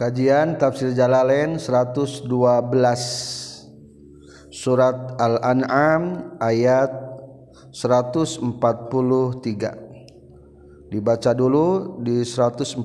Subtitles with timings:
[0.00, 2.24] Kajian Tafsir Jalalain 112
[4.48, 6.88] Surat Al-An'am ayat
[7.68, 8.48] 143
[10.88, 12.80] Dibaca dulu di 142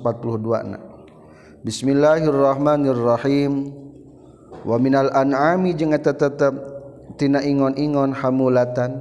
[1.63, 3.71] Bismillahirrahmanirrahim.
[4.67, 6.51] Wa minal an'ami jeung eta tetep
[7.15, 8.91] tina ingon-ingon hamulatan.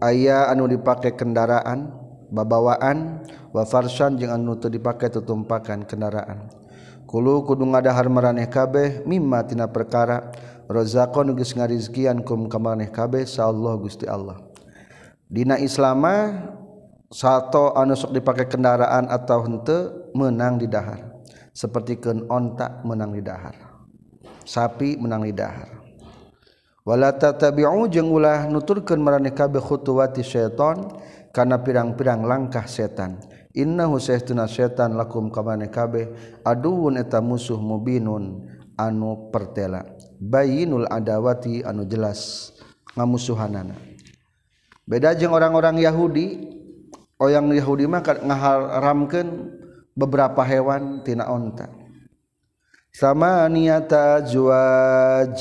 [0.00, 1.92] Aya anu dipake kendaraan
[2.32, 6.55] babawaan wa farsyan jeung anu teu dipake tutumpakan kendaraan
[7.16, 10.36] Kulu kudu ngadahar maraneh kabeh mimma tina perkara
[10.68, 14.36] rozakon geus ngarizkian kum ka maraneh kabeh Allah Gusti Allah.
[15.24, 16.44] Dina Islama
[17.08, 21.24] sato anu sok dipake kendaraan atau henteu menang di dahar.
[21.56, 23.80] Sapertikeun onta menang di dahar.
[24.44, 25.72] Sapi menang di dahar.
[26.84, 31.00] Wala tatabi'u jeung ulah nuturkeun maraneh kabeh khutuwati syaiton
[31.32, 33.16] kana pirang-pirang langkah setan.
[33.56, 36.12] innahu sahtuna setan lakum ka maneh kabeh
[36.44, 38.44] aduun eta musuh mubinun
[38.76, 39.88] anu pertela.
[40.20, 42.52] Bayinul adawati anu jelas
[42.92, 43.76] ngamusuhanana.
[44.86, 46.52] Beda jeung orang-orang Yahudi
[47.18, 49.28] oyang Yahudi mah ngaharamkeun
[49.96, 51.72] beberapa hewan tina onta.
[52.92, 55.36] Sama niata juaj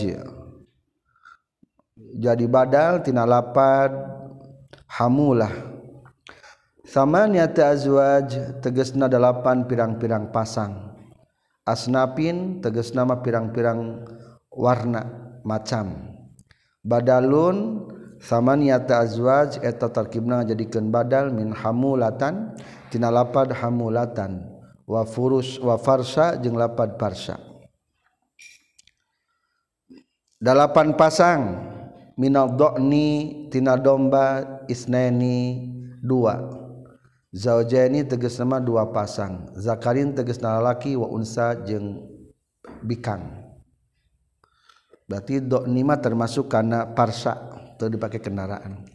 [2.15, 3.91] jadi badal tina lapad
[4.87, 5.74] hamulah.
[6.85, 10.93] sama Samaniata azwaj tegesna delapan pirang-pirang pasang.
[11.65, 14.05] Asnapin teges nama pirang-pirang
[14.53, 15.01] warna
[15.41, 16.13] macam.
[16.85, 17.89] Badalun
[18.21, 22.53] samaniata azwaj eta tarkibna jadikan badal min hamulatan
[22.93, 24.45] tina lapad hamulatan
[24.85, 27.41] wa furus wa farsa jeng lapad farsa.
[30.37, 31.41] Delapan pasang
[32.13, 35.65] minal do'ni tina domba isneni
[36.05, 36.64] dua
[37.35, 39.51] zaujani teges nama dua pasang.
[39.59, 41.99] Zakarin teges nama laki wa unsa jeng
[42.79, 43.43] bikang.
[45.05, 47.35] Berarti doknima termasuk karena parsa
[47.75, 48.87] atau dipakai kendaraan.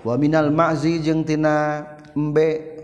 [0.00, 1.84] Wa minal ma'zi jeng tina
[2.14, 2.78] embe.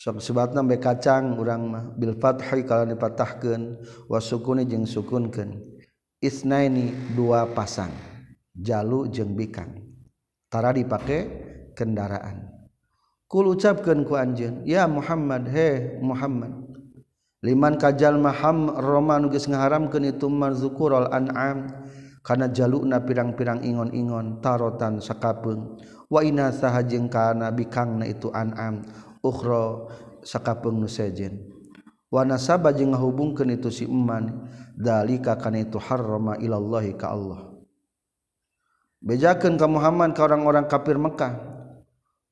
[0.00, 3.62] Sok sebatna embe kacang urang mah bil fathi kalau dipatahkeun
[4.08, 5.60] wa sukuni jeung sukunkeun.
[6.24, 7.92] Isnaini dua pasang.
[8.56, 9.76] Jalu jeung bikang.
[10.50, 11.20] Tara dipakai
[11.76, 12.53] kendaraan.
[13.34, 16.54] kul ucapkeun ku anjeun ya Muhammad he Muhammad
[17.42, 21.66] liman kajal maham roma nugis ngaharamkan ngaharamkeun itu marzukurul an'am
[22.24, 25.76] Karena jalukna pirang-pirang ingon-ingon tarotan sakapeung
[26.08, 28.80] wa ina sahajeng kana bikangna itu an'am
[29.20, 29.92] Ukhro
[30.24, 31.52] sakapeung nu sejen.
[32.08, 37.60] Wa nasaba jeung ngahubungkeun itu si iman dalika kana itu harrama ilallahi ka Allah.
[39.04, 41.53] Bejakeun ka Muhammad ka orang-orang kafir Mekah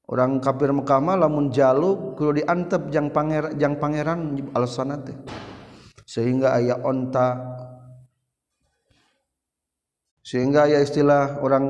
[0.08, 5.14] orang kafir Mekah lamun jaluk kudu diantep jang panger jang pangeran alasan teh.
[6.08, 7.38] Sehingga ayah onta.
[10.22, 11.66] Sehingga ayah istilah orang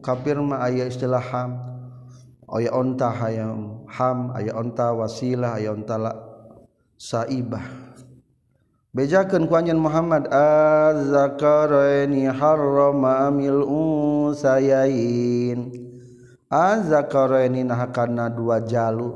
[0.00, 1.58] kafir mah ayah istilah ham.
[2.48, 6.12] Ayah onta hayam ham ayah onta wasilah ayah onta la
[6.96, 7.64] saibah.
[8.88, 13.60] Bejakeun ku anjeun Muhammad az-zakaraini harrama amil
[14.32, 15.60] unsayain
[16.50, 19.14] azakaraini nah kana dua jalu.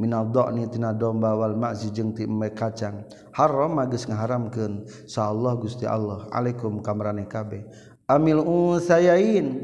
[0.00, 3.04] Minal dhani tina domba wal ma'zi jeung ti emme kacang.
[3.36, 4.88] Haram geus ngaharamkeun.
[5.04, 6.24] Sa Allah Gusti Allah.
[6.32, 7.68] Alaikum kamrane kabe.
[8.08, 9.60] Amil usayain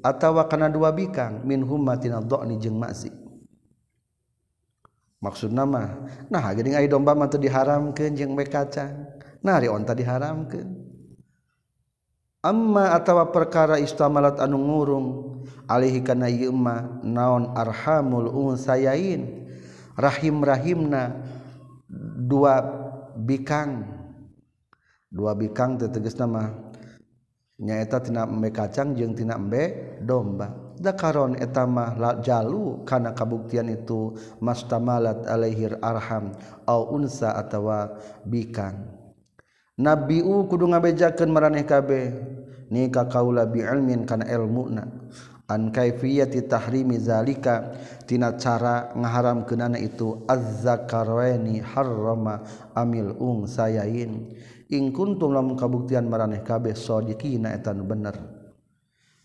[0.00, 1.42] atawa kana dua bikang.
[1.42, 3.10] Min humma tina dhani jeung ma'zi
[5.20, 9.04] maksud nama nah geuning aya domba mah teu diharamkeun jeung emme kacang.
[9.44, 10.89] Nah ari onta diharamkeun.
[12.40, 15.08] Amma atawa perkara istamalat anu ngurung
[15.68, 19.44] alihi kana yuma naon arhamul unsayain
[19.92, 21.20] rahim rahimna
[22.16, 22.64] dua
[23.12, 23.84] bikang.
[25.12, 26.48] Dua bikang teteges nama
[27.60, 30.72] nyaeta tina embe kacang jeung tina embe domba.
[30.80, 31.92] Dakaron eta mah
[32.24, 36.32] jalu kana kabuktian itu mastamalat alaihir arham
[36.64, 38.99] au unsa atawa bikang.
[39.80, 42.12] nabiu kudu ngabejakeun maraneh kabeh.
[42.70, 44.84] Nika kaula bi ilmin kana ilmuna.
[45.50, 47.74] An kaifiyati tahrimi zalika.
[48.06, 52.44] Tina cara ngaharamkeunana itu azzakaraini harrama
[52.76, 54.30] amil ung sayain
[54.70, 58.14] ing kuntum lamun kabuktian maraneh kabeh sadiqina eta nu bener.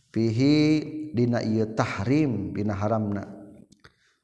[0.10, 0.82] Fihi
[1.14, 3.30] dina ieu tahrim dina haramna.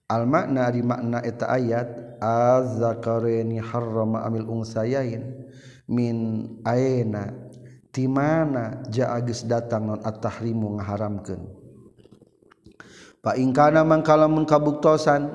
[0.10, 5.51] Al makna ari makna eta ayat azzakaraini harrama amil ung sayain
[5.92, 7.36] min aena
[7.92, 11.44] ti mana ja agis datang non at-tahrimu ngaharamkeun?
[13.20, 15.30] Fa in kana mangkalamun kabuktosan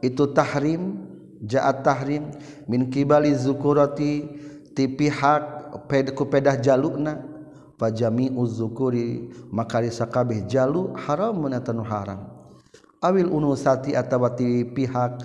[0.00, 1.04] itu tahrim
[1.42, 2.32] jaat tahrim
[2.70, 4.24] min kibali zukurati
[4.72, 7.20] ti pihak ped pedah jalukna
[7.76, 12.32] fa jami'uz zukuri maka sakabeh jalu haram menatanu haram.
[13.04, 15.20] Awil unusati atawa ti pihak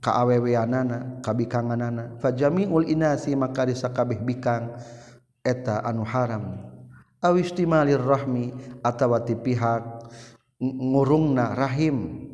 [0.00, 2.16] kaaweweanana kabikanganana.
[2.18, 4.74] Fajami ul inasi maka disakabeh bikang
[5.44, 6.58] eta anu haram.
[7.20, 9.84] Awistimalir rahmi atawati pihak
[10.60, 12.26] ngurungna rahim.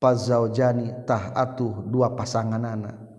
[0.00, 3.10] Pazaujani tah atuh dua pasangan anak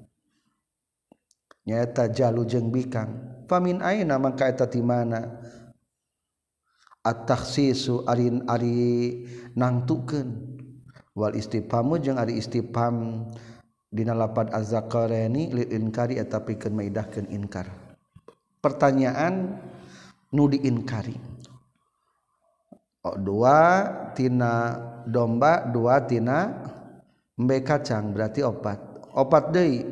[1.65, 3.45] nyata jalu jeng bikang.
[3.45, 5.39] Famin aina maka eta ti mana?
[7.01, 9.25] At-takhsisu arin ari
[9.57, 10.50] nangtukeun.
[11.11, 13.27] Wal istifamu jeung ari istifham
[13.91, 17.67] dina lapad az-zakarani lil inkari eta pikeun maidahkeun inkar.
[18.63, 19.59] Pertanyaan
[20.31, 21.19] nu diinkari.
[23.03, 26.53] Oh, dua tina domba, dua tina
[27.35, 28.79] mbe kacang berarti opat.
[29.11, 29.83] Opat deui.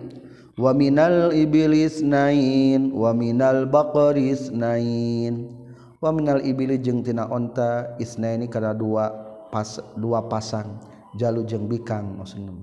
[0.56, 5.52] Wa minal iblis nain wa minal baqaris nain.
[6.00, 9.12] Wa minal iblis jeung tina onta isnaini kana dua
[9.52, 10.89] pas dua pasang.
[11.16, 12.54] Jalu jeng bikang maksudnya.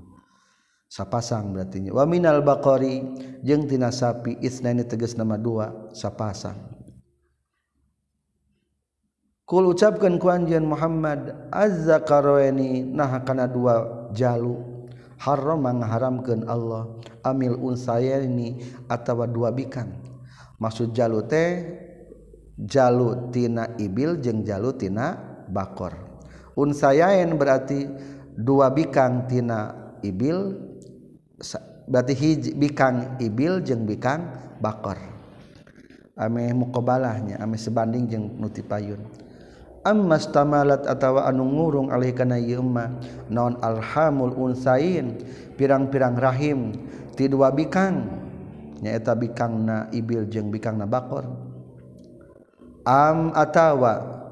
[0.86, 3.02] Sapasang berarti waminal bakori
[3.42, 6.54] jeng tina sapi isna ini tegas nama dua sapasang.
[9.46, 14.74] Kul ucapkan kuanjian Muhammad azza karoeni nah kana dua jalu.
[15.16, 16.92] Haram mengharamkan Allah
[17.24, 19.96] amil unsaya ini atau dua bikang.
[20.60, 21.62] Maksud jalu teh
[22.58, 25.16] jalu tina ibil jeng jalu tina
[25.48, 25.94] bakor.
[26.56, 27.84] Unsayain berarti
[28.36, 29.72] dua bikang tina
[30.04, 30.60] ibil
[31.88, 34.28] berarti hiji, bikang ibil jeung bikang
[34.60, 35.00] bakor.
[36.16, 39.00] Ame mukobalahnya ame sebanding jeung nuti payun.
[39.86, 42.64] Amma stamalat atawa anu ngurung alih kana ieu
[43.30, 45.14] naon alhamul unsain
[45.54, 46.74] pirang-pirang rahim
[47.14, 48.24] ti dua bikang.
[48.76, 51.24] Nyaeta bikang na ibil jeung bikangna bakor.
[52.84, 54.24] Am atawa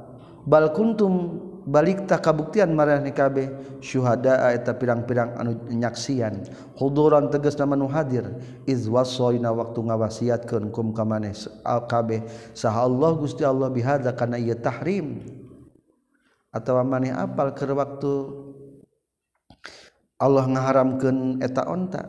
[0.44, 6.44] bal kuntum balik tak kabuktian marah ni nikabeh syuhada eta pirang-pirang anu nyaksian.
[6.76, 8.28] Huduran tegas nama nu hadir.
[8.68, 11.32] Iz wasoina waktu ngawasiatkeun kum ka maneh
[11.64, 15.24] kabeh saha Allah Gusti Allah bihadza kana ieu tahrim.
[16.54, 18.12] Atawa maneh apal keur waktu
[20.20, 22.06] Allah ngaharamkeun eta onta.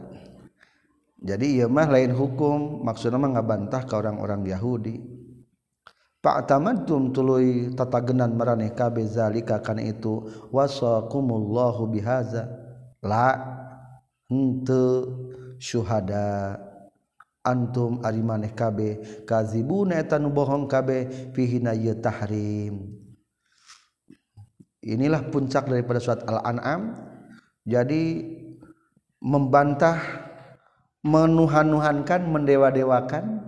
[1.26, 5.25] Jadi ieu mah lain hukum maksudna mah ngabantah ka orang-orang Yahudi.
[6.26, 12.50] Pak tamadtum tuluy tatagenan maraneh kabeh zalika kana itu wasaqumullahu bihaza.
[13.06, 13.38] La
[14.26, 15.06] henteu
[15.62, 16.58] syuhada.
[17.46, 22.90] Antum ari maneh kabeh kazibuna eta nu bohong kabeh fihi na tahrim.
[24.82, 27.06] Inilah puncak daripada surat Al-An'am.
[27.70, 28.26] Jadi
[29.22, 30.02] membantah
[31.06, 33.46] menuhan-nuhankan mendewa-dewakan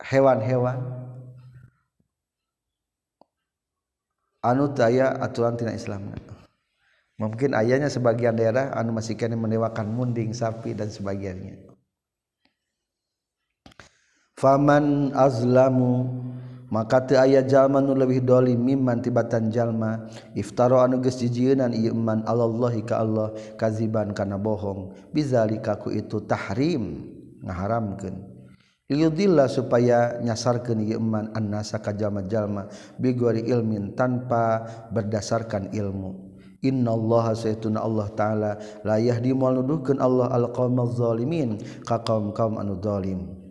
[0.00, 1.01] hewan-hewan
[4.42, 6.12] anu taya aturan tina Islam.
[7.22, 11.70] Mungkin ayahnya sebagian daerah anu masih kena mendewakan munding sapi dan sebagiannya.
[14.34, 16.10] Faman azlamu
[16.72, 21.92] maka teu aya jalma nu leuwih dolim mimman tibatan jalma iftaro anu geus jijieunan ieu
[21.92, 23.30] iman alallahi ka Allah
[23.60, 24.96] kaziban kana bohong.
[25.12, 27.06] Bizalika ku itu tahrim
[27.44, 28.31] ngaharamkeun.
[28.92, 32.68] Liyudillah supaya nyasarkeun ieu iman annasa ka jalma-jalma
[33.00, 36.36] bigori ilmin tanpa berdasarkan ilmu.
[36.62, 38.52] Inna Allah saytuna Allah Ta'ala
[38.86, 43.42] la yahdi mal nuduhkeun Allah al-qaumaz zalimin ka kaum-kaum anu zalim.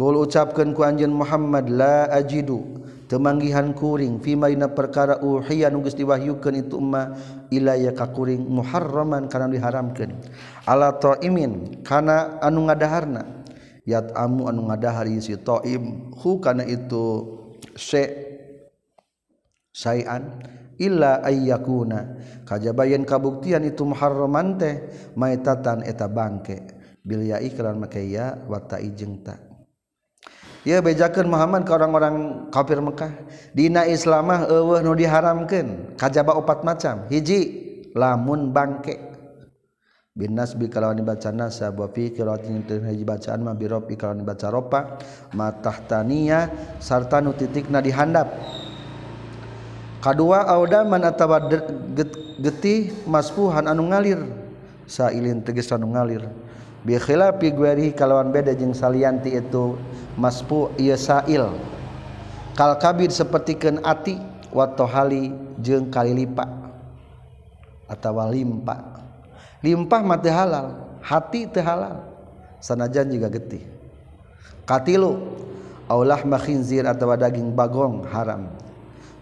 [0.00, 7.12] Ucapkan ku Anj Muhammad la ajidu temanggihan kuring Vimaina perkara uhiyan nugus diwahyukan ituma
[7.52, 10.24] Iaya kakuring muharraman karena diharamkan
[10.64, 13.39] Allah thoimin karena anu ngadaharna
[13.84, 15.82] yat amu anu ngadahar si toib.
[16.16, 17.26] Hu kana itu
[17.76, 18.08] se
[19.72, 20.40] sayan
[20.80, 22.20] illa ayyakuna.
[22.48, 24.74] Kajabayan kabuktian itu muharraman teh
[25.14, 26.64] maitatan eta bangke.
[27.00, 29.40] Bil ya iklan make ya wa ta ijeng ta.
[30.60, 33.08] Ia bejakeun Muhammad ka orang-orang kafir Mekah.
[33.56, 35.96] Dina Islamah eueuh nu diharamkeun.
[35.96, 37.08] Kajaba opat macam.
[37.08, 37.40] Hiji
[37.96, 39.09] lamun bangke.
[40.10, 44.50] bin nasbi kalau dibaca nasab wa fi qiraatin haji bacaan ma bi rabbi kalau dibaca
[44.50, 44.98] ropa
[45.38, 46.50] ma tahtaniya
[46.82, 48.26] sarta nu titikna dihandap.
[50.00, 51.44] Kadua audaman atawa
[52.40, 54.24] getih masfuhan anu ngalir
[54.88, 56.26] sailin tegas anu ngalir.
[56.80, 59.76] Bi khilafi gueri kalawan beda jeung salianti itu
[60.16, 61.52] masfu ieu sail.
[62.56, 64.16] Kal kabir sapertikeun ati
[64.50, 66.48] wa tohali jeung kalilipa
[67.84, 68.98] atawa limpa.
[69.60, 72.04] limpah mati halal hati teh halal
[72.60, 73.64] sanajan juga getih.
[74.68, 75.16] Katilu
[75.90, 78.52] aulah makhinzir atau daging bagong haram.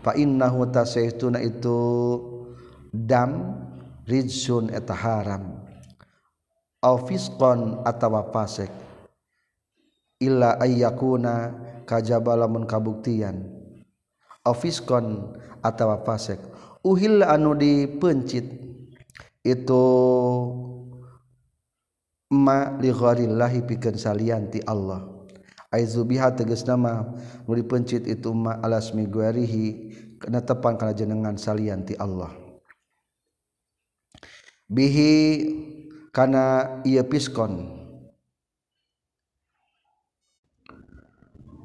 [0.05, 1.79] Fa innahu tasaytuna itu
[2.93, 3.57] dam
[4.05, 5.65] rijsun eta haram.
[6.85, 8.71] Au fisqon atawa fasik.
[10.23, 11.55] Illa ayyakuna
[11.87, 13.49] kajaba lamun kabuktian.
[14.47, 16.39] Au fisqon atawa fasik.
[16.87, 18.68] Uhil anu dipencit
[19.45, 19.85] itu
[22.33, 25.05] ma li gharillahi pikeun salianti Allah.
[25.69, 27.05] Aizubiha tegas nama
[27.45, 29.67] nu dipencit itu ma alasmi guarihi
[30.17, 32.33] kena tepan kana jenengan salianti Allah.
[34.69, 35.13] Bihi
[36.13, 37.77] kana ieu piskon.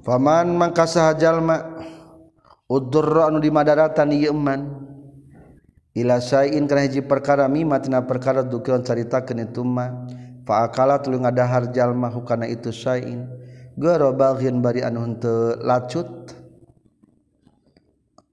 [0.04, 1.64] Faman mangka saha jalma
[2.68, 4.83] udurra anu dimadaratan ieu eman
[5.94, 10.10] ila syai'in kana hiji perkara mimma tina perkara dukeun caritakeun itu mah
[10.44, 13.30] fa akala tuluy ngadahar jalma hukana itu syai'in.
[13.74, 16.34] Garo baghin bari anu henteu lacut.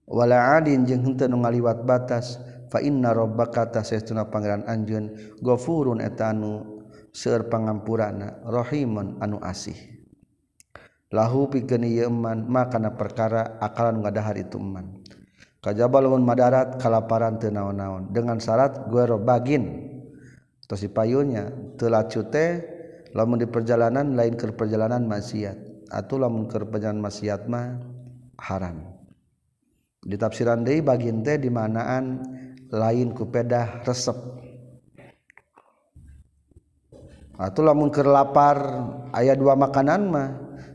[0.05, 2.37] Wala adin jeung henteu nu ngaliwat batas
[2.69, 9.77] fa inna rabbaka tasaytuna pangeran anjeun ghafurun eta anu seueur pangampurana rahimun anu asih.
[11.11, 15.00] Lahu pikeun ieu man makana perkara akalan ngadahar itu man
[15.61, 19.89] kajjabalun Madarat kalaparan tenaon-naon dengan syarat guero bagin.
[20.65, 22.63] Tosi payunya telah cute
[23.13, 25.89] lamun di perjalanan lain ke perjalanan maksiat.
[25.91, 27.77] Atau lamun ke perjalanan maksiat mah
[28.39, 28.87] haram.
[30.01, 32.25] Di tafsiran deui bagian teh di manaan
[32.73, 34.17] lain ku pedah resep.
[37.37, 38.59] Atau lamun keur lapar
[39.17, 40.29] aya dua makanan mah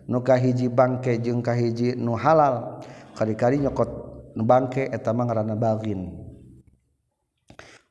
[0.06, 2.84] nu kahiji bangke jeung kahiji nu halal.
[3.16, 4.05] Kali-kali nyokot
[4.36, 6.12] bangke etama ngaranna bagin.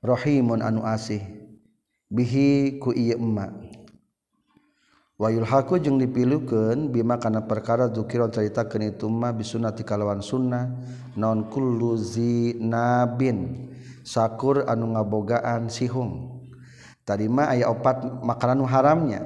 [0.05, 1.25] Rohimun anu asih.
[2.13, 3.51] Bihi ku iya emak
[5.15, 5.47] wayul
[5.81, 10.69] jeung dipilukan bima karena perkara dzukiron cerita itu mah bisunati kalawan sunnah.
[11.17, 11.49] Non
[12.61, 13.39] nabin.
[14.05, 16.29] Sakur anu ngabogaan sihum
[17.09, 19.25] tadimah aya opat makanan haramnya.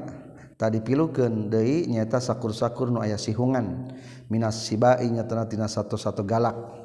[0.59, 3.95] Tadi pilukan De nyata sakur-sakur nu aya sihungan.
[4.31, 6.78] Minas sibainya nyatana satu-satu galak.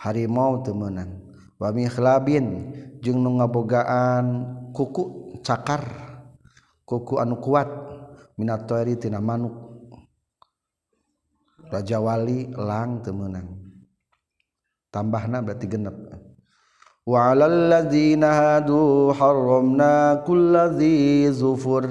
[0.00, 1.22] Harimau temenan.
[1.56, 4.24] Wamilabin jeung nu ngabogaan
[4.76, 5.82] kuku cakar
[6.84, 7.68] kuku anu kuat
[9.00, 9.66] tina manuk.
[11.66, 13.66] Raja Wali lang temenang
[14.96, 15.96] tambah na berarti genep.
[17.06, 21.84] Walalladzina hadu haramna kulladzi zufur.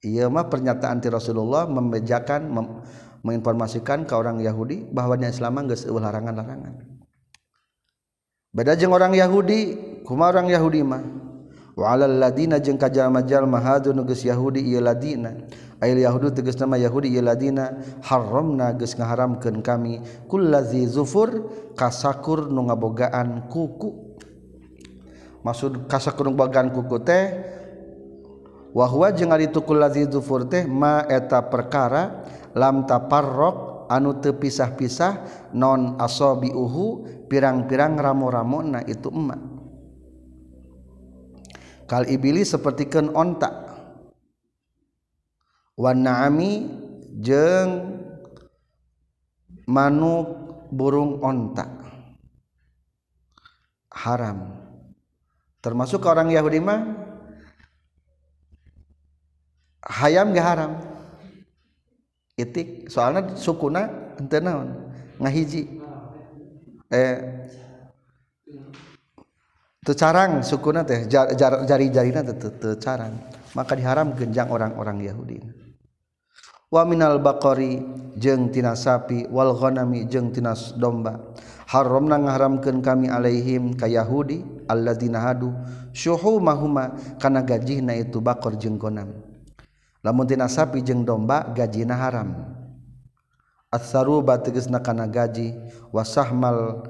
[0.00, 2.66] Iya mah pernyataan ti Rasulullah membejakan mem,
[3.20, 6.80] menginformasikan ke orang Yahudi bahwanya Islam geus eueuh larangan-larangan.
[8.50, 11.02] Beda jeung orang Yahudi, kumaha orang Yahudi mah?
[11.78, 15.36] Wa ladina jeung ka jalma-jalma hadun geus Yahudi ieu ladina.
[15.80, 22.68] Ail Yahudu tegas nama Yahudi ieu ladina haramna geus ngaharamkeun kami kullazi zufur kasakur nu
[22.68, 24.18] ngabogaan kuku.
[25.40, 27.24] Maksud kasakur ngabogaan kuku teh
[28.76, 32.24] wahwa jeung ari tukul ladzi dzufur teh ma eta perkara
[32.54, 39.60] lam taparrok anu teu pisah-pisah non asabiuhu pirang-pirang ramo-ramona itu emak
[41.90, 43.66] kal ibili sapertikeun onta.
[45.74, 46.70] Wan naami
[47.18, 47.98] jeung
[49.66, 50.26] manuk
[50.70, 51.66] burung onta.
[53.90, 54.54] Haram.
[55.58, 57.09] Termasuk orang Yahudi mah
[59.84, 60.72] hayam gak haram.
[62.36, 64.92] Itik soalnya sukuna ente naon?
[65.20, 65.80] Ngahiji.
[66.90, 67.16] Eh
[69.80, 73.16] tecarang sukuna teh jar, jar, jari jarina teh tecarang
[73.56, 75.38] maka diharam genjang orang-orang Yahudi.
[76.70, 77.82] Wa minal baqari
[78.16, 81.18] jeung tina sapi wal ghanami jeung tina domba.
[81.70, 85.54] Haramna ngaharamkeun kami alaihim ka Yahudi alladzina hadu
[85.94, 89.29] syuhumahuma kana gajihna itu bakor jeung ghanam.
[90.00, 92.30] lamuntina sapi jeung domba gajina haram.
[93.70, 95.54] Asaruba tegesna kana gaji
[95.94, 96.82] wasahmal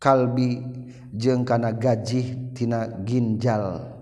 [0.00, 0.64] kalbi
[1.12, 3.92] jeung kana gaji tina ginjal.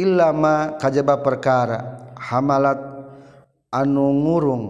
[0.00, 2.80] Illama kajaba perkara hamalat
[3.68, 4.64] anu ngurung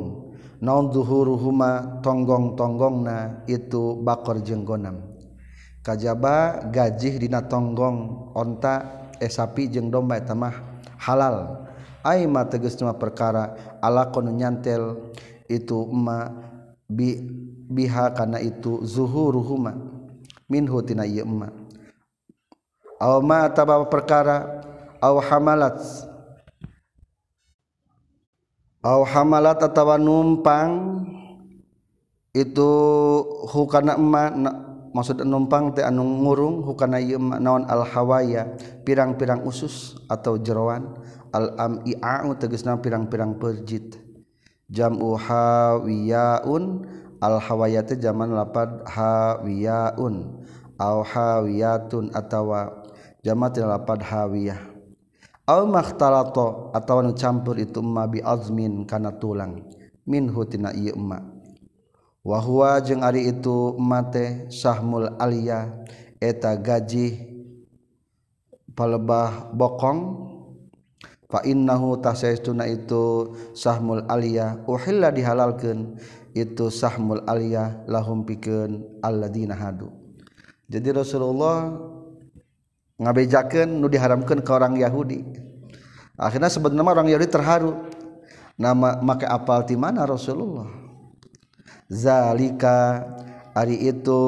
[0.58, 5.09] naon zuhuruhuma tonggong-tonggongna itu bakor jeung gonam.
[5.80, 11.66] kajba gajih dina tonggong onta eh, esapi jeung domba eta mah halal.
[12.00, 15.12] Aima teges cuma perkara ala kono nyantel
[15.52, 16.32] itu ma
[16.88, 17.20] bi
[17.68, 19.76] biha kana itu zuhuruhuma
[20.48, 21.52] minhu tina ieu ma.
[23.00, 24.64] Aw ma tababa perkara
[25.00, 25.76] aw hamalat
[28.80, 31.04] aw hamalat atawa numpang
[32.32, 32.70] itu
[33.52, 34.24] hukana emma
[34.90, 38.50] maksud numpang teh anu ngurung hukana ieu naon al hawaya
[38.82, 40.98] pirang-pirang usus atau jeroan.
[41.30, 44.02] Al ami'a'u tegasna pirang-pirang perjit.
[44.66, 46.86] Jam'u hawiyaun
[47.22, 50.42] al hawaya teh zaman lapad hawiyaun.
[50.80, 52.82] Au hawiyatun atawa
[53.20, 54.58] jamat lapad hawiyah.
[55.44, 59.60] Au makhtalato atawa nu campur itu ma bi azmin kana tulang.
[60.08, 61.29] Minhu tina ieu emak
[62.20, 65.72] wahwa jeung ari itu mate sahmul alia
[66.20, 67.28] eta gaji
[68.76, 70.28] palebah bokong.
[71.30, 75.94] Fa innahu tasaistuna itu sahmul alia uhilla dihalalkeun
[76.34, 79.94] itu sahmul alia lahum pikeun alladzina hadu.
[80.66, 81.70] Jadi Rasulullah
[82.98, 85.22] ngabejakeun nu diharamkeun ka orang Yahudi.
[86.18, 87.78] Akhirnya sebenarnya orang Yahudi terharu.
[88.58, 90.66] Nama make apal ti mana Rasulullah?
[91.90, 93.02] zalika
[93.52, 94.22] ari itu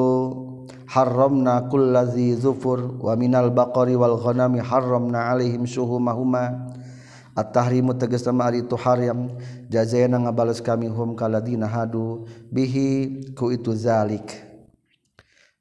[0.91, 6.75] haramna kullazi zufur wa minal baqari wal ghanami haramna alaihim suhumahuma
[7.33, 9.31] at-tahrimu tegas nama ari itu haram
[9.71, 14.42] jazayana ngabales kami hum kaladina hadu bihi ku itu zalik.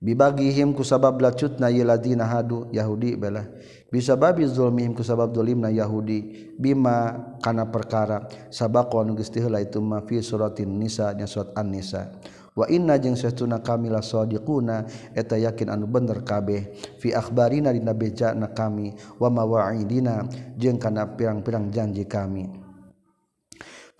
[0.02, 3.46] bibagihim ku sabab lacutna yladina hadu Yahudi belah
[3.92, 6.48] bisa babi zulmihim ku sabab dolimna Yahudi.
[6.56, 7.12] Bima
[7.44, 8.24] kana perkara.
[8.48, 12.08] Sabaqon geus teh itu ma fi suratin nisa nya surat an-nisa.
[12.56, 16.72] Wa inna jeung saestuna kami la sadiquna eta yakin anu bener kabeh.
[16.96, 20.24] Fi akhbarina dina becana kami wa mawa'idina
[20.56, 22.61] jeung kana pirang-pirang janji kami.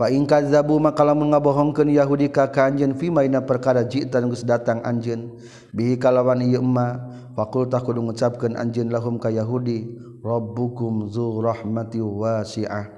[0.08, 5.36] ingka zabu maka lamun ngabohongkeun Yahudi ka kanjeun fi maina perkara jitan geus datang anjeun.
[5.76, 6.98] Bihi kalawan ieu emma
[7.36, 9.92] fakulta kudu ngucapkeun anjeun lahum ka Yahudi
[10.24, 12.88] rabbukum zu rahmati wasi'ah.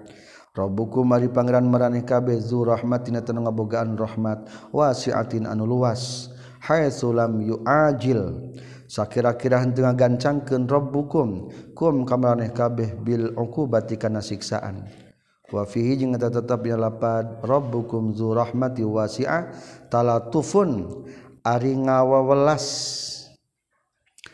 [0.54, 6.30] Rabbukum ari pangeran maraneh kabeh zu rahmatina tanu ngabogaan rahmat wasi'atin anu luas
[6.62, 8.54] haitsu lam yu'ajil.
[8.86, 15.03] Sakira-kira henteu ngagancangkeun rabbukum kum kamaraneh kabeh bil uqubati kana siksaan.
[15.52, 17.42] Wafihi jeung eta tetep ya lapad.
[17.44, 19.52] Rabbukum zu rahmati wasi'ah.
[19.92, 21.04] Talatufun
[21.44, 22.64] ari ngawawelas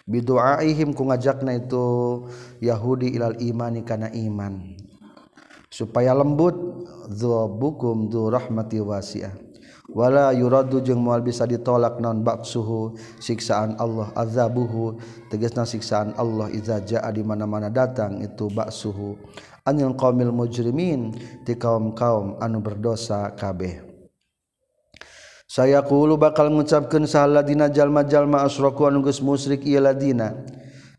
[0.07, 1.87] bidu'aihim ku ngajakna itu
[2.63, 4.79] Yahudi ilal imani kana iman.
[5.71, 6.55] Supaya lembut
[7.07, 9.35] dzubukum dzu rahmati wasi'ah.
[9.91, 15.03] Wala yuradu jeung moal bisa ditolak naon baksuhu siksaan Allah azabuhu.
[15.27, 19.19] Tegasna siksaan Allah iza jaa di mana-mana datang itu baksuhu
[19.71, 21.15] anil qaumil mujrimin
[21.47, 23.87] ti kaum-kaum anu berdosa kabeh.
[25.51, 30.35] Saya kuulu bakal mengucapkan sahaladina jalma-jalma asroku anu geus musyrik ieu ladina.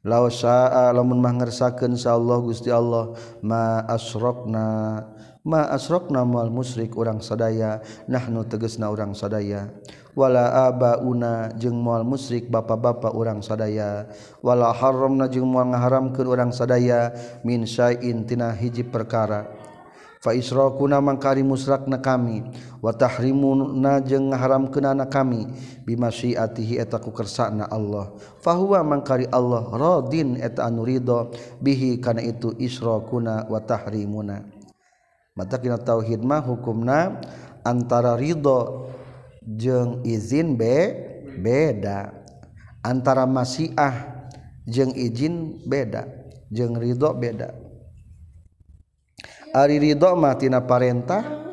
[0.01, 3.13] Law saa lamun mah ngersakeun sa Allah Gusti Allah
[3.45, 4.99] ma asrokna.
[5.41, 9.73] ma asrok namal musyrik orang sadaya nahnu tegesna orang sadaya.
[10.11, 14.11] Wala aba una jeung mual musyrik bapa-bapa orang sadaya.
[14.43, 17.15] Wala haram na jeung mual ngaharamkeun orang sadaya
[17.47, 19.47] min syai'in tina hiji perkara.
[20.21, 22.45] Fa isrokuna mangkari musrakna kami
[22.77, 25.49] wa tahrimuna jeung ngaharamkeunana kami
[25.87, 28.13] bimasyiatihi eta ku kersana Allah.
[28.37, 34.60] Fa huwa mangkari Allah radin eta anu ridho bihi kana itu isrokuna wa tahrimuna.
[35.35, 37.21] Mata kita tauhid mah hukumna
[37.63, 38.91] antara ridho
[39.45, 40.63] jeng izin B
[41.39, 42.13] beda.
[42.81, 44.25] Antara masyiah
[44.65, 46.07] jeng izin beda
[46.49, 47.53] jeng ridho beda.
[49.51, 51.43] Ari ridho mah tina parentah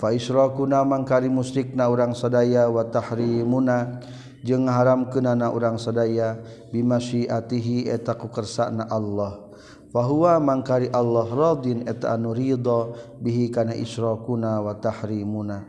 [0.00, 4.00] Fa israkuna mangkari musyrikna urang sadaya wa tahrimuna.
[4.44, 6.40] jeung ngaharamkeunana urang sadaya
[6.72, 9.50] bimasyiatihi eta ku kersana Allah.
[9.90, 15.66] Bahwa mangkari Allah radin eta anu ridho bihi kana isyraquna wa tahrimuna.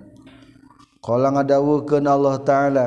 [1.01, 2.85] Qala ngadawukeun Allah taala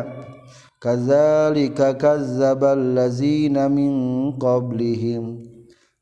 [0.79, 5.43] kadzalika kazzabal ladzina min qablihim.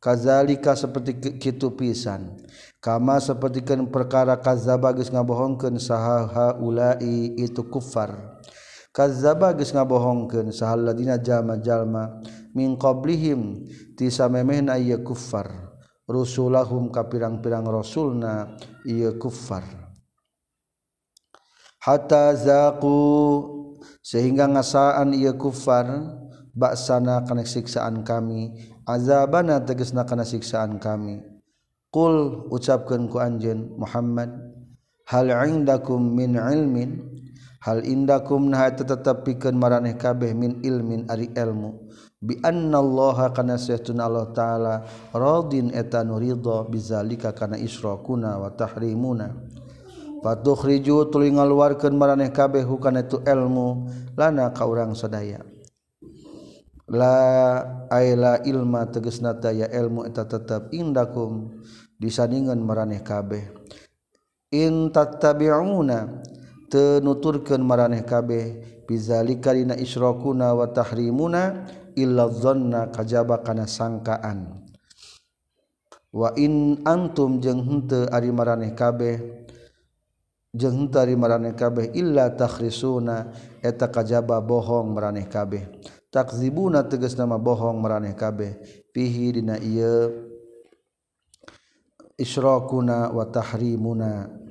[0.02, 2.36] Kazalika seperti kitu pisan.
[2.82, 8.42] Kama sapertikeun perkara kazaba geus ngabohongkeun saha haula'i itu kufar.
[8.92, 12.20] kazaba geus ngabohongkeun sahalladina jalma-jalma
[12.52, 13.64] min qablihim
[13.96, 15.72] ti samemehna ieu kuffar.
[16.04, 18.52] Rusulahum ka pirang-pirang rasulna
[18.84, 19.64] ieu kuffar.
[21.82, 23.00] Hatta zaqu
[24.04, 25.88] sehingga ngasaan ieu kuffar
[26.52, 28.52] baksana kana siksaan kami
[28.84, 31.24] azabana tegasna kana siksaan kami.
[31.92, 34.32] Qul ucapkeun ku anjeun Muhammad
[35.08, 37.11] hal indakum min ilmin?
[37.62, 41.94] hal indakum nah tetap pikeun maraneh kabeh min ilmin ari ilmu.
[42.22, 44.74] Bi annallaha kana saytun Allah taala
[45.10, 49.30] radin eta nu ridha bizalika kana israkuna wa tahrimuna.
[50.22, 55.42] Fatukhriju tuluy ngaluarkeun maraneh kabeh hukana itu ilmu lana ka urang sadaya.
[56.86, 57.58] La
[57.90, 61.62] aila ilma tegesna daya ilmu eta tetep indakum
[61.98, 63.50] disandingan maraneh kabeh.
[64.54, 66.22] In tattabi'una
[66.72, 68.72] tenuturkan maraneh kabeh.
[68.88, 74.64] Bizalikarina isyrokuna wa tahrimuna illa dhanna kajaba kana sangkaan.
[76.12, 79.16] Wa in antum jeung henteu ari maraneh kabeh
[80.52, 83.32] jeung henteu ari maraneh kabeh illa takhrisuna
[83.64, 85.68] eta kajaba bohong maraneh kabeh.
[86.12, 88.60] Takzibuna tegas nama bohong maraneh kabeh.
[88.92, 90.28] Fihi dina ieu
[92.20, 94.41] isyrokuna wa tahrimuna.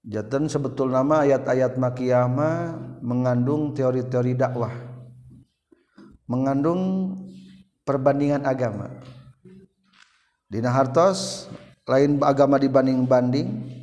[0.00, 2.72] Jatan sebetul nama ayat-ayat makiyama
[3.04, 4.72] mengandung teori-teori dakwah.
[6.24, 7.12] Mengandung
[7.84, 8.88] perbandingan agama.
[10.48, 11.52] Dina hartos
[11.84, 13.76] lain agama dibanding-banding.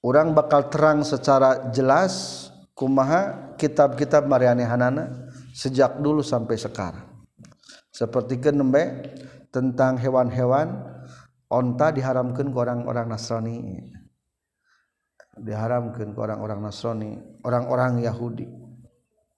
[0.00, 7.04] Orang bakal terang secara jelas kumaha kitab-kitab Marianehanana sejak dulu sampai sekarang.
[7.92, 9.12] Seperti kenembe
[9.52, 10.72] tentang hewan-hewan
[11.52, 13.56] onta diharamkan ke orang-orang Nasrani.
[15.42, 18.46] Diharamkan ke orang-orang Nasrani orang-orang Yahudi.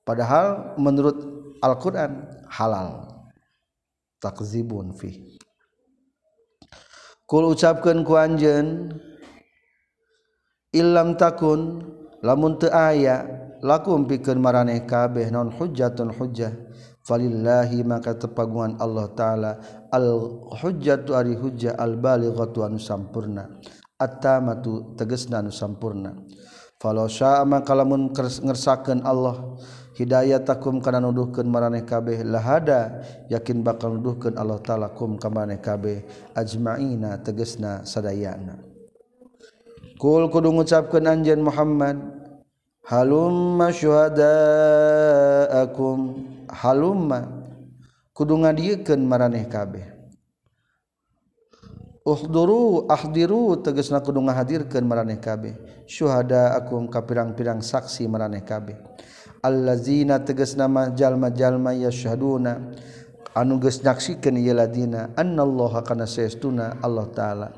[0.02, 1.16] Padahal menurut
[1.62, 3.06] Al-Quran halal.
[4.18, 5.38] Takzibun fi.
[7.26, 8.92] Kul ucapkan ku anjen
[10.72, 11.84] Ilam takun
[12.24, 13.26] lamun teu aya
[13.60, 16.54] lakum pikeun maraneh kabeh non hujjatun hujjah
[17.04, 19.52] falillahi maka tepagungan Allah taala
[19.92, 23.52] al hujjatu ari hujjah al balighatu anu sampurna
[24.02, 26.18] at-tamatu tegasna nu sampurna.
[26.82, 29.54] Falau syaa maka lamun ngersakeun Allah
[29.94, 36.02] hidayatakum kana nuduhkeun maraneh kabeh lahada yakin bakal nuduhkeun Allah taala kum ka maraneh kabeh
[36.34, 38.58] ajmaina tegasna sadayana.
[39.94, 42.02] Kul kudu ngucapkeun anjeun Muhammad
[42.82, 44.98] halumma syuhadaakum
[46.50, 47.46] halumma.
[48.10, 49.91] Kudu ngadiekeun maraneh kabeh.
[52.02, 55.54] uhduru ahdiru tegesna kudu ngahadirkeun maraneh kabeh
[55.86, 58.78] syuhada akum ka pirang-pirang saksi maraneh kabeh
[59.42, 62.72] allazina tegesna jalma-jalma yashhaduna.
[63.32, 67.48] Anu geus nyaksikeun ieu ladina annallaha kana saestuna Allah taala.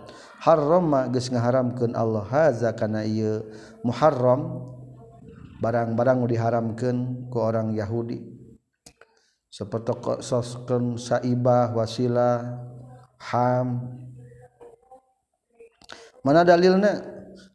[0.40, 3.44] Harrama geus ngaharamkeun Allah haza kana ieu
[3.85, 4.72] muharram.
[5.59, 8.22] Barang-barang diharamkeun ku orang Yahudi.
[9.50, 12.59] Seperti sosken saibah wasilah
[13.33, 13.98] ham
[16.25, 17.05] mana dalilna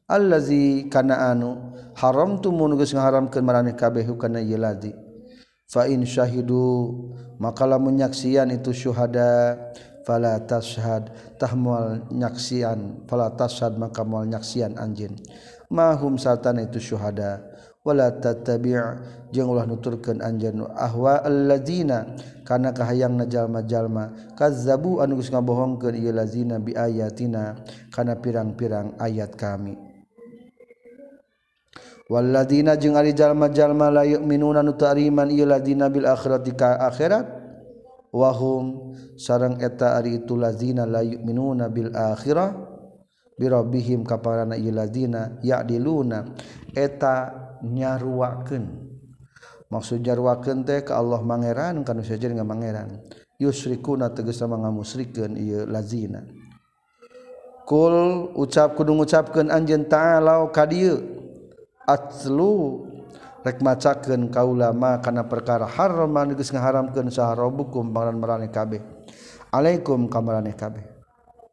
[0.05, 4.93] allazi kana anu haram tu mun geus ngaharamkeun maraneh kabeh kana ieu lazi
[5.65, 6.93] fa in syahidu
[7.41, 9.57] maka lamun nyaksian itu syuhada
[10.09, 11.13] fala tashhad.
[11.37, 15.13] Tahmal nyaksian fala tashhad maka moal nyaksian anjin
[15.69, 17.45] mahum satan itu syuhada.
[17.85, 18.75] wala tattabi'
[19.31, 24.35] jeung ulah nuturkeun anjeun ahwa allazina kana kahayang jalma-jalma.
[24.35, 27.61] Kazzabu anu geus ngabohongkeun ieu lazina bi ayatina
[27.93, 29.77] kana pirang-pirang ayat kami.
[32.09, 37.37] Walladzina jeung ari jalma-jalma la yu'minuna nu ta'riman ieu ladina bil akhirati ka akhirat.
[38.09, 42.49] Wahum sareng eta ari itu lazina la yu'minuna bil akhirah.
[43.37, 46.33] Birabbihim kaparana ieu lazina ya'diluna.
[46.73, 48.89] Eta nyaruakeun.
[49.69, 53.05] Maksud jarwakeun teh ka Allah mangeran kana sajeun mangeran.
[53.37, 56.25] Yusrikuna tegasna ngamusrikeun ieu lazina.
[57.69, 60.97] Kul ucap kudu ngucapkeun anjeun ta'ala ka dieu.
[61.85, 62.81] Atlu
[63.45, 68.81] rek macakeun kaula ma kana perkara harama geus ngaharamkeun saharabukum pangaran marane kabeh.
[69.53, 70.81] Alaikum kamarane kabeh.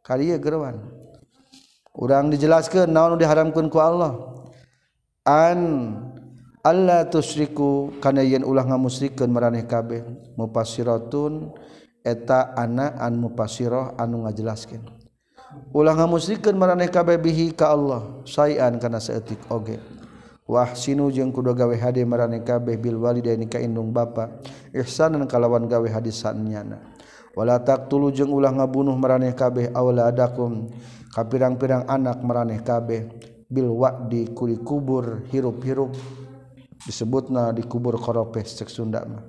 [0.01, 0.81] Ka dieu geurewan.
[1.97, 4.36] Urang dijelaskeun naon diharamkeun ku Allah?
[5.27, 5.61] an
[6.62, 10.03] Allah tusriku kana yen ulah ngamusrikeun maraneh kabeh
[10.35, 11.55] mufassiratun
[12.03, 14.83] eta ana an mufassirah anu ngajelaskeun.
[15.71, 19.79] Ulah ngamusrikeun maraneh kabeh bihi ka Allah sayan kana seetik oge.
[20.47, 25.67] Wah sinu jeung kudu gawe hade maraneh kabeh bil walidaini ka indung bapa ihsanan kalawan
[25.67, 26.79] gawe hadisan nyana
[27.35, 30.71] wala taqtulu jeung ulah ngabunuh maraneh kabeh auladakum
[31.11, 33.07] ka pirang-pirang anak maraneh kabeh.
[33.47, 35.95] Bil wa'di kuli kubur hirup-hirup
[36.87, 39.23] disebutna di kubur koropes cek Sunda mah.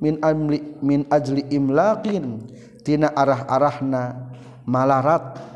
[0.00, 2.44] Min amli min ajli imlaqin
[2.84, 4.32] tina arah-arahna
[4.68, 5.52] malarat.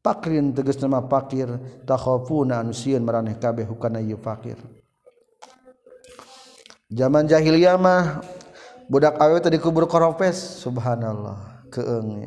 [0.00, 4.56] Pakrin teges nama fakir takhafuna anusian maraneh kabeh hukana ieu fakir.
[6.88, 8.24] Zaman jahiliyah mah
[8.88, 12.26] budak awe tadi kubur koropes subhanallah keeng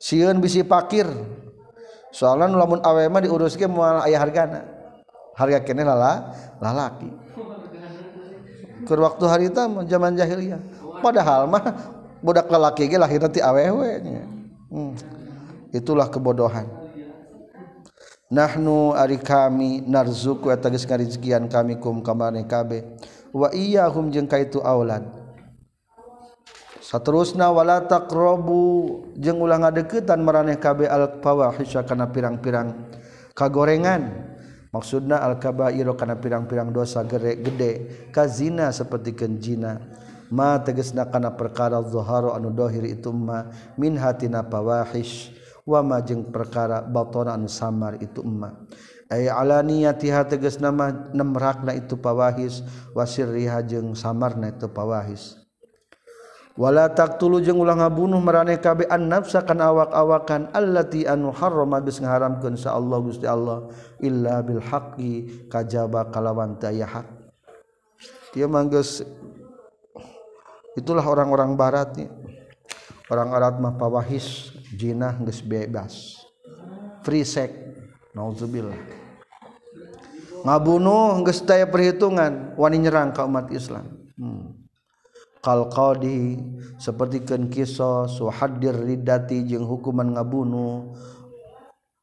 [0.00, 1.06] sieun bisi fakir
[2.16, 4.64] soalnya lamun awe mah diuruskeun moal aya hargana.
[5.36, 6.32] Harga kene lala
[6.64, 7.12] lalaki.
[8.88, 10.60] Ke waktu harita zaman jahiliyah.
[11.04, 11.92] Padahal mah
[12.24, 14.24] budak lalaki ge lahir ti awewe nya.
[14.72, 14.96] Hmm.
[15.76, 16.64] itulah kebodohan.
[18.32, 22.82] Nahnu ari kami narzuku eta geus ngarizkian kami kum kamane kabe
[23.30, 25.04] wa iyyahum jeung kaitu aulad.
[26.86, 28.62] seterusnya wala taqrabu.
[29.18, 32.94] Jeung ulah ngadeukeutan maraneh kabeh al fawahisha kana pirang-pirang
[33.34, 34.34] kagorengan.
[34.70, 37.72] Maksudna al kabairu kana pirang-pirang dosa gede gede
[38.12, 39.80] kazina saperti kenjina
[40.28, 45.34] ma tegesna kana perkara zuharu anu dohir itu ma min hatina fawahish.
[45.66, 48.52] Wa ma jeung perkara batona anu samar itu ma.
[49.06, 55.45] Ay alaniyatiha tegas nama nemrakna itu pawahis wasirriha jeung samarna itu pawahis
[56.56, 62.00] wala taktulu jeung ulah ngabunuh maraneh kabe an nafsa kana awak-awakan allati anu harrama geus
[62.00, 63.68] ngaharamkeun sa Allah Gusti Allah
[64.00, 67.06] illa bil haqqi kajaba kalawan teu hak.
[68.32, 69.04] Dia manggeus
[70.76, 72.08] itulah orang-orang baratnya
[73.12, 76.16] orang arat mah pawahis jinah geus bebas.
[77.04, 77.52] Free sex
[78.16, 78.80] nauzubillah.
[80.42, 83.92] Ngabunuh geus daya perhitungan wani nyerang ka umat Islam.
[84.16, 84.65] Hmm.
[85.46, 86.42] kalqadi
[86.74, 90.90] sepertikan kiso suhadir ridati jeung hukuman ngabunuh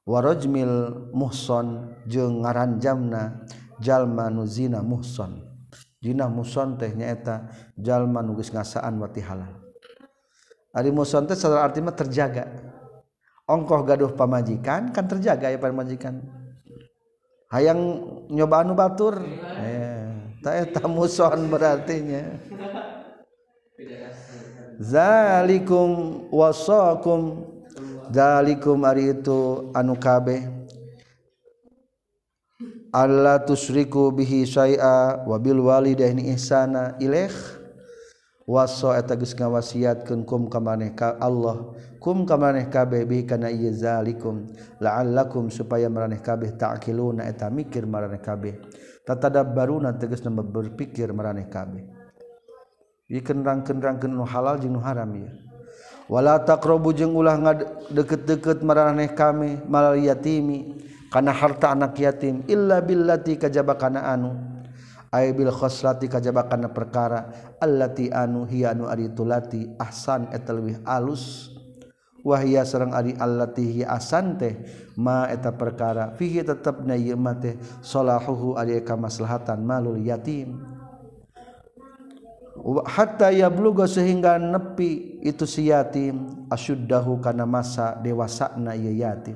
[0.07, 3.43] warajmil muhson jeung ngaran jamna
[3.83, 5.43] jalma nu zina muhson
[5.99, 9.59] zina muhson teh nyaeta jalma nu geus ngasaan wati halal.
[10.75, 12.47] Ari muhson teh salah arti terjaga.
[13.43, 16.23] Ongkoh gaduh pamajikan kan terjaga ya pamajikan.
[17.51, 17.79] Hayang
[18.31, 19.19] nyoba anu batur.
[19.59, 20.03] Eh
[20.43, 20.67] yeah.
[20.67, 22.35] eta muhson berartinya
[24.79, 25.89] zalikum
[26.29, 27.47] wasakum
[28.13, 30.45] zalikum ari itu anu kabeh.
[32.93, 37.33] Allah tusriku bihi syai'a wa bil walidaini ihsana ilaih.
[38.43, 41.73] Waso eta geus ngawasiatkeun kum ka maneh ka Allah.
[41.97, 44.51] Kum ka maneh kabeh bi kana ieu zalikum.
[44.83, 48.59] La'allakum supaya maraneh kabeh ta'qiluna eta mikir maraneh kabeh.
[49.07, 52.02] Tatadabbaruna tegasna berpikir maraneh kabeh.
[53.09, 55.31] kendang-kendang nu halal jeung haram ya.
[56.11, 57.39] Wala taqrabu jeung ulah
[57.91, 60.75] deket-deket maraneh kami mal yatimi
[61.07, 64.35] kana harta anak yatim illa billati kajaba kana anu.
[65.13, 70.81] Ay bil khoslati kajaba kana perkara allati anu hiya anu ari tulati ahsan eta leuwih
[70.83, 71.53] alus.
[72.23, 74.57] Wa sareng ari allati hi asan teh
[74.97, 76.15] ma eta perkara.
[76.17, 80.72] Fihi tetepna ieu mah teh salahuhu ari kamaslahatan malul yatim.
[82.87, 89.35] hatta yabluga sehingga nepi itu si yatim asyuddahu kana masa dewasana ieu yatim.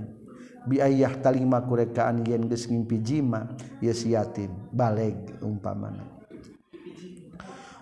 [0.68, 3.52] Biayah talima kurekaan yen geus ngimpi jima
[3.84, 6.04] ieu si yatim baleg umpamana.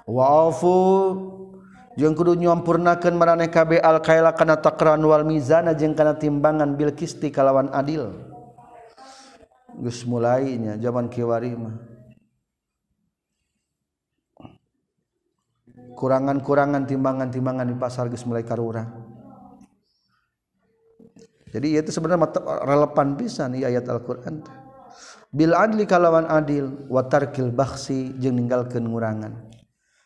[0.06, 0.74] Wa afu
[1.98, 6.94] jeung kudu nyampurnakeun maraneh kabeh al kaila kana takran wal mizana jeung kana timbangan bil
[6.94, 8.14] kisti kalawan adil.
[9.82, 11.95] Geus mulainya zaman kiwari mah.
[15.96, 19.16] kurangan-kurangan timbangan-timbangan di pasar geus mulai karurang
[21.56, 22.28] jadi itu sebenarnya
[22.68, 24.44] relevan pisan ieu ayat Al-Qur'an
[25.32, 29.34] bil adli kalawan adil wa tarkil bakhsi jeung ninggalkeun ngurangan.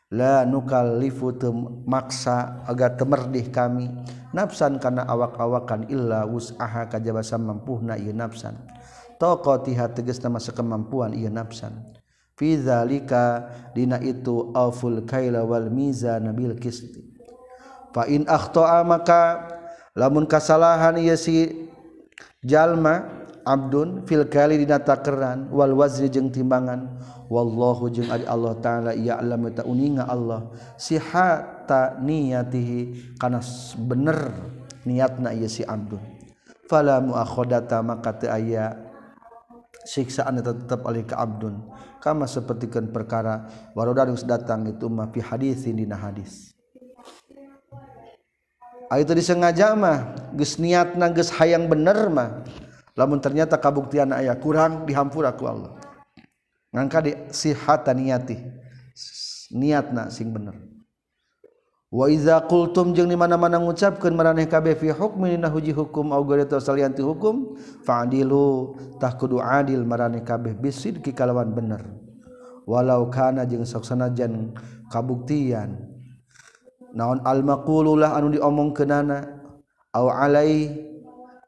[0.10, 1.34] La nukallifu
[1.86, 3.94] maksa agar temerdih kami
[4.34, 8.58] nafsan kana awak-awakan illa wus'aha kajaba mampuhna ieu nafsan.
[9.22, 11.99] Taqatiha tegasna masa kemampuan ieu nafsan.
[12.40, 17.04] Fi zalika dina itu auful kaila wal mizan bil qisti
[17.92, 19.52] fa in akhta'a maka
[19.92, 21.68] lamun kasalahan ieu si
[22.40, 23.04] jalma
[23.44, 26.88] abdun fil kali dina takeran wal wazni jeung timbangan
[27.28, 30.48] wallahu jeung ari Allah taala ya'lamu ta uninga Allah
[30.80, 33.44] sihata niyatihi kana
[33.76, 34.32] bener
[34.88, 36.00] niatna ieu si abdun.
[36.70, 38.89] Fala muakhadata maka teu aya
[39.86, 41.70] siksaan eta tetap alih ke abdun.
[42.00, 46.56] Kama sapertikeun perkara waroda geus datang itu mah fi hadisin dina hadis.
[48.90, 52.42] Ayo tadi sengaja mah geus niatna geus hayang bener mah
[52.98, 55.78] lamun ternyata kabuktian ayah kurang dihampura ku Allah.
[56.70, 58.38] Ngangka di sihatan niati.
[59.50, 60.79] Niatna sing bener.
[61.90, 66.22] wa iza qultum jeung di mana-mana ngucapkeun maraneh kabeh fi hukmin na huji hukum au
[66.22, 71.82] gorito salianti hukum fa'dilu tah kudu adil maraneh kabeh bisidki kalawan bener.
[72.70, 74.54] Walau kana jeung sok sanajan
[74.94, 75.90] kabuktian.
[76.94, 79.42] Naon al maqululah anu diomongkeunana?
[79.90, 80.70] Au alai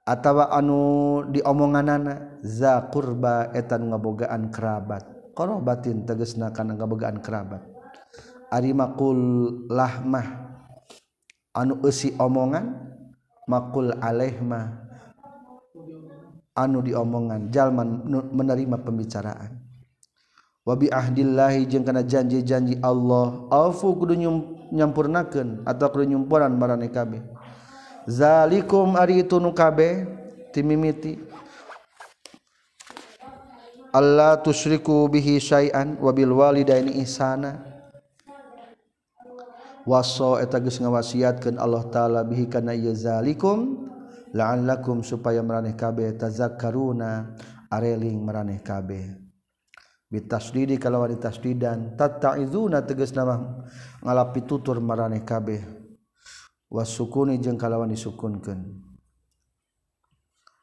[0.01, 2.41] atawa anu diomonganana?
[2.41, 5.05] Za qurba etan ngabogaan kerabat.
[5.37, 7.70] Qarabatin tegasna kana ngabogaan kerabat.
[8.51, 9.17] ari makul
[9.71, 10.51] lahmah.
[11.51, 12.75] Anu eusi omongan
[13.47, 14.79] makul alaih mah
[16.55, 19.59] anu diomongan jalman menerima pembicaraan.
[20.61, 23.49] Wabi ahdillahi jeung kana janji-janji Allah.
[23.49, 24.13] Afu kudu
[24.71, 27.23] nyampurnakeun atau kudu nyumpuran marane kabeh.
[28.05, 30.05] Zalikum ari itu nu kabeh
[30.53, 31.17] timimiti.
[33.91, 37.70] Allah tusyriku bihi syai'an wabil walidaini ihsana.
[39.87, 43.89] waso eta geus ngawasiatkeun Allah taala bihi kana ieu zalikum
[44.31, 47.35] la'allakum supaya maraneh kabeh tazakkaruna
[47.71, 49.17] areling maraneh kabeh.
[50.11, 53.63] Bitasdidi kalawan ditasdidan tattaizuna tegas nama
[54.03, 55.63] ngalapi tutur maraneh kabeh.
[56.71, 58.63] Wasukuni jeung kalawan disukunkeun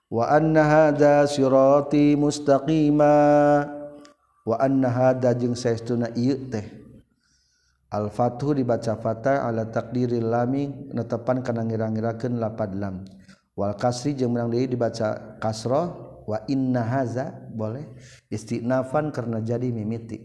[0.08, 3.12] wa anna hadza sirati mustaqima
[4.48, 6.77] wa anna hadza jeung saestuna ieu teh.
[7.88, 13.08] Al-Fatuh dibaca fatah ala takdiril lami netepan kana ngira-ngirakeun lapad lam.
[13.56, 17.88] Wal kasri jeung menang deui dibaca kasroh wa inna haza boleh
[18.28, 20.20] istinafan karena jadi mimiti.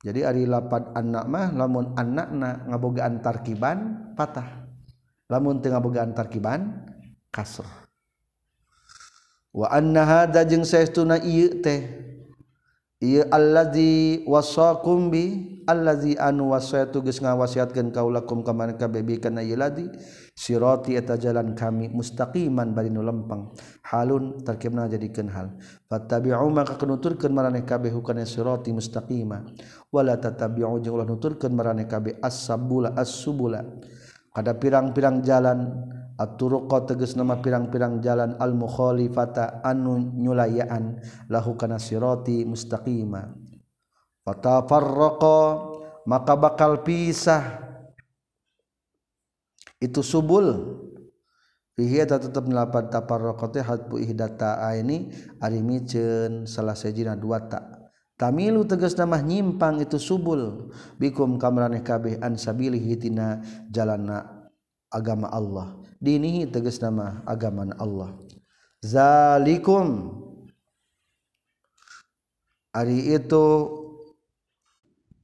[0.00, 3.78] Jadi ari lapad anak mah lamun anakna ngabogaan tarkiban
[4.16, 4.64] patah.
[5.28, 6.88] Lamun teu ngabogaan tarkiban
[7.28, 7.68] kasroh.
[9.52, 11.84] Wa anna hadza jeung saestuna ieu teh
[13.04, 19.54] ieu allazi wasaqum bi allazi anu wasaya tugas ngawasiatkeun kaulakum ka maneh kabeh kana ieu
[19.54, 19.86] ladi
[20.34, 23.54] sirati eta jalan kami mustaqiman bari nu lempeng.
[23.86, 25.54] Halun tarkibna jadikeun hal.
[25.86, 29.46] Fattabi'u maka kenuturkeun maraneh kabeh hukana sirati mustaqima.
[29.94, 33.62] Wala tatabi'u jeung ulah nuturkeun maraneh kabeh as-sabula as-subula.
[34.34, 35.70] Kada pirang-pirang jalan
[36.18, 41.02] at-turuqa tegas nama pirang-pirang jalan al-mukhalifata anu nyulayaan
[41.32, 43.49] lahu kana sirati mustaqima
[44.30, 45.38] fatafarraqa
[46.06, 47.58] maka bakal pisah.
[49.82, 50.78] Itu subul.
[51.74, 57.64] Fihi eta tetep nelapan tafarraqa teh hadbu ihdata ini ari miceun salah sejina dua tak
[58.20, 60.68] tamilu tegas nama nyimpang itu subul.
[61.00, 63.40] Bikum kamraneh kabeh an sabilihi tina
[63.72, 64.50] jalanna
[64.92, 65.80] agama Allah.
[65.96, 68.20] Dinihi tegas nama agama Allah.
[68.84, 70.20] Zalikum.
[72.70, 73.46] Ari itu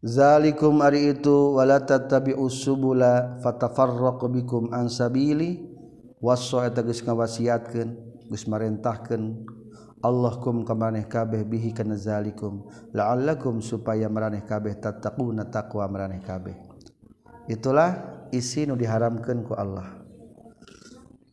[0.05, 5.77] zalikum ari itu wala tattabi'us subula fatafarraqu bikum an sabili.
[6.17, 7.89] Wasso eta geus ngawasiatkeun
[8.33, 9.47] geus marentahkeun.
[10.01, 12.69] Allah kum kamaneh kabeh bihi kana zalikum.
[12.97, 16.57] La'allakum supaya maraneh kabeh tattaquna taqwa maraneh kabeh.
[17.47, 20.03] Itulah isi nu diharamkeun ku Allah.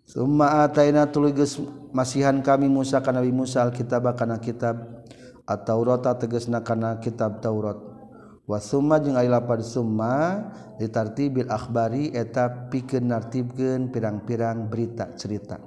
[0.04, 1.58] Summa ataina tuluy geus
[1.90, 5.06] masihan kami Musa kana Nabi Musa alkitab kana kitab.
[5.44, 7.93] At-taurata tegasna kana kitab Taurat.
[8.44, 15.60] wasma jeung lapar Suma ditarti Bil Akbari eta piken nartibken pirang-pirang berita cerita.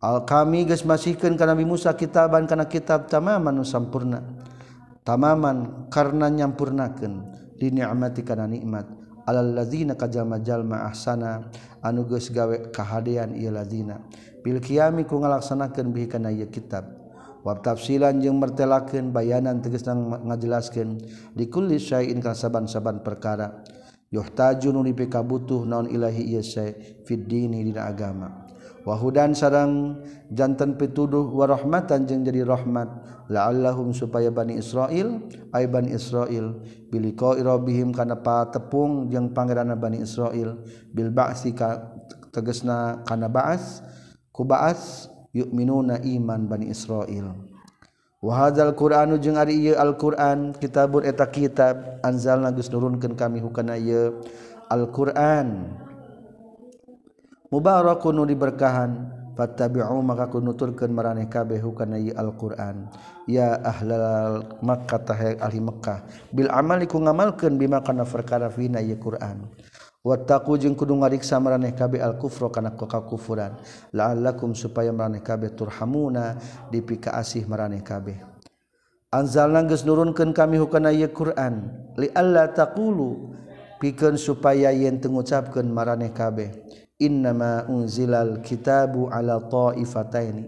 [0.00, 4.24] Al kami guys masihkan karena Nabi Musa kitaban karena kitab tamaman sampurna.
[5.04, 7.12] Tamaman karena nyampurnakan
[7.60, 8.88] dini amati karena nikmat.
[9.28, 11.52] Alal ladzina kajama jalma ahsana
[11.84, 14.00] anu geus gawe kahadean ieu ladzina.
[14.40, 16.99] Bil kiami ku ngalaksanakeun bihi kana ieu kitab.
[17.44, 19.96] wartafsilan jeung mertelakeun bayanan tegasna
[20.36, 20.48] di
[21.36, 23.64] likulli syai'in kana saban-saban perkara.
[24.10, 28.50] Yuhtajun nu dipikabutuh naon ilahi ieu syai' fid dini dina agama.
[28.82, 30.02] Wa hudan sareng
[30.34, 32.90] janten pituduh wa rahmatan jeung jadi rahmat.
[33.30, 36.58] La'allahum supaya bani Israil ay bani Israil.
[36.90, 40.58] Biliqa'i rabbihim kana patepung jeung pangeranna bani Israil.
[40.90, 41.54] Bil ba'si
[42.34, 43.84] tegasna kana ba'as
[44.34, 47.30] ku ba'as yuk minuna iman Bani Israil
[48.20, 54.20] wahadzal Quranu jeung ari ieu Al-Qur'an kitabun eta kitab anzalna geus nurunkeun kami hukana ieu
[54.70, 55.72] Al-Qur'an.
[57.50, 62.92] Mubarakun nu diberkahan fattabi'u maka kunuturkeun maraneh kabeh hukana ieu Al-Qur'an.
[63.24, 69.00] Ya ahlal Makkah tahai ahli Makkah bil amali ku ngamalkeun bima kana perkara fina ieu
[69.00, 69.48] Qur'an.
[70.00, 73.60] wattaku jeung kudu ngariksa maraneh kabeh al kufra kana kekakufuran
[73.92, 76.40] la'allakum supaya maraneh kabeh turhamuna
[76.72, 78.16] dipika asih maraneh kabeh.
[79.10, 81.66] Anzalna geus nurunkeun kami hukana ieu Qur'an.
[81.98, 83.34] Li alla taqulu
[83.82, 86.54] pikeun supaya yen teu ngucapkeun maraneh kabeh.
[87.02, 90.46] Innama unzilal kitabu ala taifataini.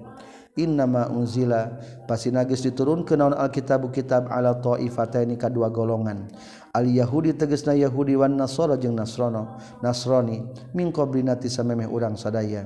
[0.62, 6.30] Innama unzila pasti geus diturunkeun naon alkitabu kitab ala taifataini kadua golongan.
[6.72, 10.40] al Yahudi tegesna Yahudi wan Nasoro jeung Nasrono Nasrani
[10.72, 12.64] mingkobrinati samemeh urang sadaya.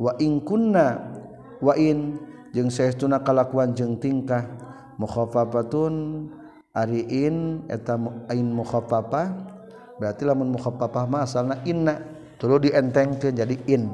[0.00, 1.12] Wa in kunna
[1.60, 2.18] wa in
[2.56, 4.48] jeung saestuna kalakuan jeung tingkah
[4.96, 6.26] mukhaffafatun
[6.74, 8.00] ari in eta
[8.32, 9.54] ain mukhafafah
[10.00, 12.02] berarti lamun mukhafafah mah asalna inna
[12.40, 13.92] tuluy dientengkeun jadi in.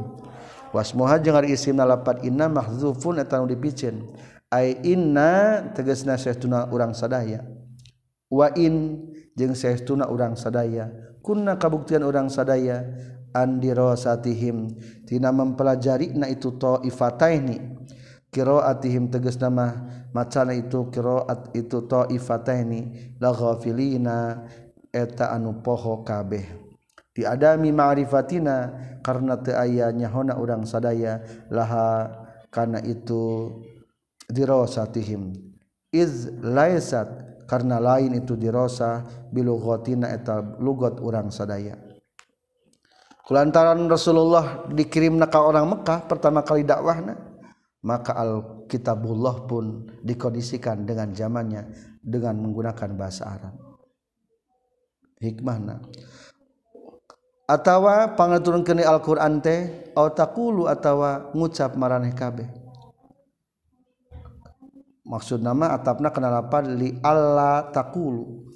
[0.71, 4.07] Wasmuha jeung ari isimna lapat inna mahzufun eta nu dipicin
[4.49, 7.60] ai inna tegasna saestuna urang sadaya.
[8.31, 9.05] wain
[9.35, 10.89] jeung seestuna urang sadaya.
[11.21, 12.87] Kunna kabuktian urang sadaya
[13.37, 14.73] andirosatihim.
[15.05, 17.61] Tina mempelajari na itu taifataini
[18.31, 19.75] qiraatihim tegas nama
[20.15, 24.47] macana itu qiraat itu taifataini la ghafilina
[24.95, 26.47] eta anu poho kabeh.
[27.11, 28.71] Diadami ma'rifatina
[29.03, 31.21] karena teu aya nyahona urang sadaya
[31.51, 32.07] laha
[32.55, 33.51] kana itu
[34.31, 35.35] dirosatihim.
[35.91, 39.03] Iz laisat karena lain itu dirosa
[39.35, 41.75] bilughatina eta lugot urang sadaya.
[43.27, 47.19] Kulantaran Rasulullah dikirimna ka orang Mekah pertama kali dakwahna
[47.83, 51.67] maka Alkitabullah pun dikondisikan dengan zamannya
[51.99, 53.55] dengan menggunakan bahasa Arab.
[55.19, 55.83] Hikmahna.
[57.51, 62.60] Tawa panturun keni Alquran teh atautawa ngucap mareh kabeh
[65.11, 68.51] maksud nama atapna kenalapan li Allah takulu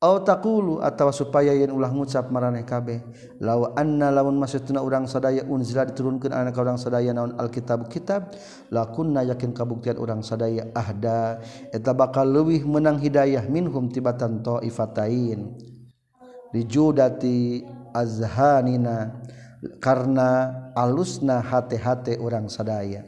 [0.00, 3.04] Aw takulu atau supaya yen ulah ngucap maraneh kabeh.
[3.44, 8.32] Law anna lamun maksudna urang sadaya unzila diturunkeun anak urang sadaya naon alkitab kitab
[8.72, 11.44] lakunna yakin kabuktian urang sadaya ahda.
[11.68, 15.52] Eta bakal leuwih menang hidayah minhum tibatan taifatain.
[16.56, 17.60] Dijudati
[17.92, 19.20] azhanina
[19.84, 23.04] karena alusna hate-hate urang sadaya.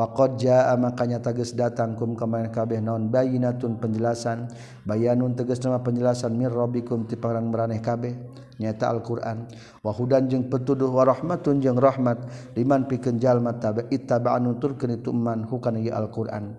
[0.00, 3.12] Faqad jaa makanya tegas datang kum kemarin kabeh naon?
[3.12, 4.48] Bayinatun penjelasan.
[4.88, 6.32] Bayanun tegas nama penjelasan.
[6.32, 8.16] Min rabbikum ti pangeran maraneh kabeh.
[8.56, 9.44] Nyata Al-Qur'an.
[9.84, 12.16] Wa hudan jeung petuduh wa rahmatun jeung rahmat.
[12.56, 16.56] Liman pikeun jalma tabe ittaba nuturkeun itu man hukana ieu Al-Qur'an.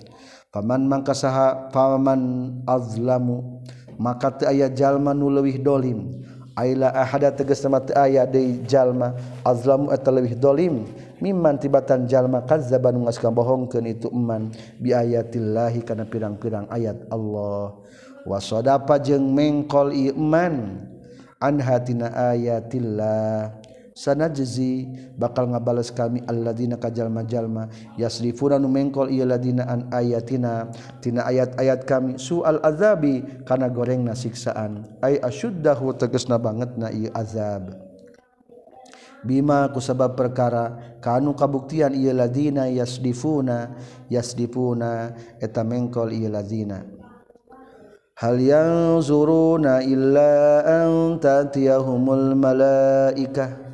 [0.53, 3.65] Paman mangka saha paman azlamu
[3.97, 6.13] maka teu aya jalma nu leuwih dolim.
[6.53, 9.17] Aila ahada tegas nama teu aya deui jalma.
[9.41, 10.85] Azlamu atau lebih dolim.
[11.21, 14.51] mimman tibatan jalma kazzaban ngaskan bohongkeun itu eman.
[14.81, 17.77] Bi ayatillahi kana pirang-pirang ayat Allah.
[18.25, 20.83] Wa sadafa jeung mengkol iman
[21.37, 23.61] an hatina ayatillah.
[23.91, 24.87] Sanajzi
[25.19, 27.67] bakal ngabales kami alladzina kajalma-jalma
[27.99, 30.71] yasrifuna nu mengkol ieu ladina an ayatina.
[31.03, 34.87] Tina ayat-ayat kami sual azabi kana gorengna siksaan.
[35.03, 37.90] Ay asyuddahu tegasna bangetna ieu azab.
[39.21, 43.73] Bima kusabab perkara kanu kabuktian ieu ladina yasdifuna
[44.09, 46.83] yasdifuna eta mengkol ieu ladina.
[48.21, 53.71] Hal yanzuruna illa an tatiyahumul malaikah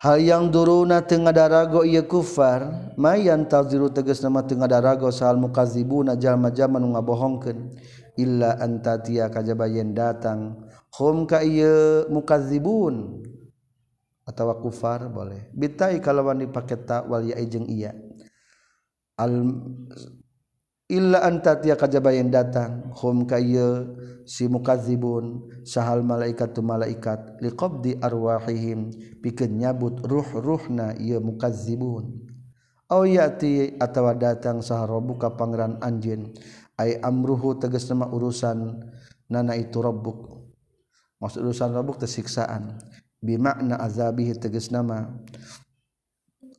[0.00, 6.16] hal yang duruna tengah darago ia kufar mayan taziru tegas nama tengah darago sahal mukazibuna
[6.16, 7.76] jalma-jalma nu ngabohongkeun
[8.16, 13.22] illa antatia kajabayen datang hum ka ieu mukadzibun.
[14.26, 15.50] Atawa kufar boleh.
[15.50, 17.90] Bitai kalawan dipake ta wal ya jeung iya.
[19.18, 19.42] Al
[20.86, 22.94] illa anta tiya kajaba yang datang.
[22.94, 23.90] Hum ka ieu
[24.22, 25.50] si mukadzibun.
[25.66, 27.42] Sahal malaikat tu malaikat.
[27.42, 28.94] Liqabdi arwahihim.
[29.18, 32.30] Pikeun nyabut ruh-ruhna ieu mukadzibun.
[32.90, 36.34] Aw yati atawa datang saharobu ka pangeran anjeun.
[36.78, 38.78] Ai amruhu tegas nama urusan.
[39.30, 40.39] Nana itu rabbuk.
[41.20, 42.80] Maksud urusan rabbuk tersiksaan.
[43.20, 45.12] Bi makna azabihi tegas nama.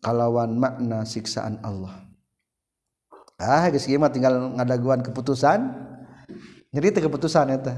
[0.02, 2.06] Kalawan makna siksaan Allah.
[3.42, 5.60] Ah geus tinggal ngadaguan keputusan.
[6.72, 7.74] Jadi itu keputusan itu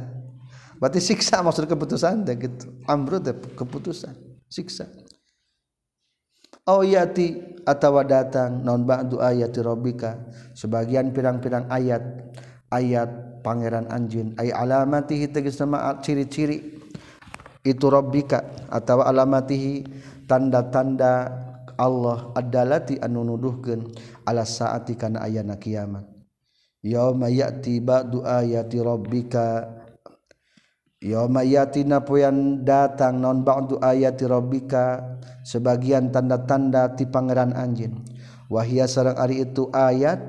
[0.83, 2.67] berarti siksa maksud keputusan deh gitu.
[2.91, 4.11] Amru deh keputusan.
[4.51, 4.83] Siksa.
[6.67, 10.19] Oh yati atau datang non ba'du ayati rabbika.
[10.51, 12.03] Sebagian pirang-pirang ayat.
[12.67, 14.35] Ayat pangeran anjin.
[14.35, 16.72] Ay alamatihi tegas nama ciri-ciri
[17.63, 19.87] itu robbika atau alamatihi
[20.27, 21.31] tanda-tanda
[21.79, 23.87] Allah adalati anu nuduhkeun
[24.27, 26.05] ala saati kana ayana kiamat.
[26.83, 29.71] Yauma ya'ti ba'du ayati rabbika
[30.99, 34.99] yauma ya'ti napoyan datang non ba'du ayati rabbika
[35.47, 38.03] sebagian tanda-tanda ti pangeran anjeun.
[38.51, 40.27] Wahia sareng ari itu ayat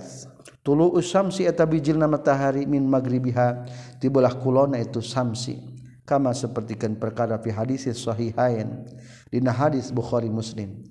[0.63, 3.67] tulu usamsi eta bijilna matahari min magribiha
[3.99, 5.74] tibelah kulona itu samsi
[6.05, 8.85] kama sapertikeun perkara fi hadis sahihain
[9.33, 10.85] dina hadis Bukhari Muslim.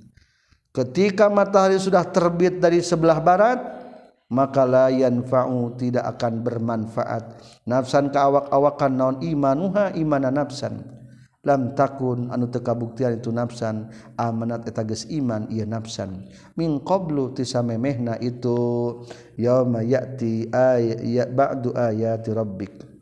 [0.74, 3.62] Ketika matahari sudah terbit dari sebelah barat
[4.34, 7.38] maka layan fa'u tidak akan bermanfaat.
[7.70, 10.82] Nafsan ke awak-awakan naon imanuha imana nafsan.
[11.44, 16.26] Lam takun anu teu kabuktian itu nafsan amanat eta geus iman ieu nafsan.
[16.58, 18.58] Min qablu tisamemehna itu
[19.36, 22.93] yauma ya'ti ayat ya ba'du ayati rabbik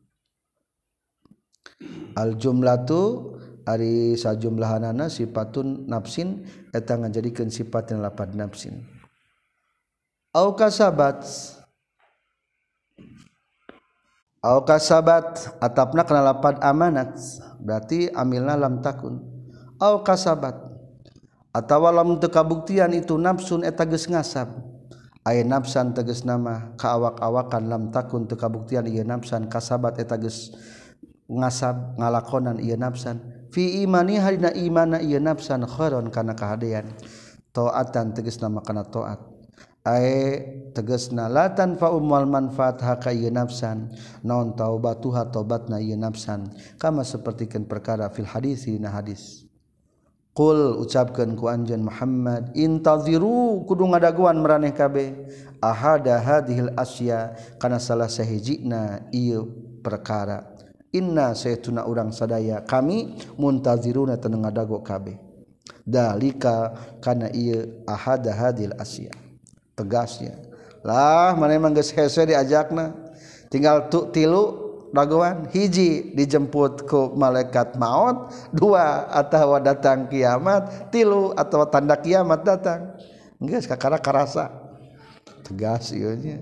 [2.15, 6.41] aljumlatu Ari sajumlahanana sifatun nafsin
[6.73, 8.82] eta ngajadikeun sifat yang lapad nafsin.
[10.34, 11.21] Au kasabat.
[14.41, 17.13] Au kasabat atapna kana lapad amanat
[17.61, 19.21] berarti amilna lam takun.
[19.77, 20.57] Au kasabat
[21.53, 24.49] atawa lam teu kabuktian itu nafsun eta geus ngasab.
[25.21, 30.49] Aya nafsan tegas nama kaawak-awakan lam takun teu kabuktian ieu nafsan kasabat eta geus
[31.32, 33.19] ngasab ngalakonan ieu nafsan.
[33.51, 36.91] Fi imani harina imana ieu nafsan khairon kana kahadean
[37.51, 39.19] taatan tegasna makana taat
[39.84, 40.39] ae
[40.71, 43.91] tegasna la tanfa'u mal manfaat haka ieu nafsan.
[44.23, 46.51] Naon taubatuha taubatna ieu nafsan.
[46.77, 49.47] Kama sapertikeun perkara fil hadis dina hadis.
[50.32, 55.11] Qul ucapkeun ku anjeun Muhammad intaziru kudu ngadaguan maraneh kabeh.
[55.59, 59.45] Ahada hadhil asya kana salah sahijina ieu
[59.84, 60.51] perkara
[60.91, 62.63] inna saytuna urang sadaya.
[62.63, 65.17] Kami muntaziruna teneng ngadago kabeh.
[65.81, 69.11] Dalika kana ieu ahada hadil asya.
[69.75, 70.37] Tegasnya.
[70.85, 72.93] Lah mana emang geus hese diajakna?
[73.49, 81.65] Tinggal tu tilu dagoan hiji dijemput ku malaikat maut dua atau datang kiamat tilu atau
[81.65, 82.95] tanda kiamat datang.
[83.41, 84.53] Geus kakara karasa.
[85.41, 86.37] Tegas ieu nya.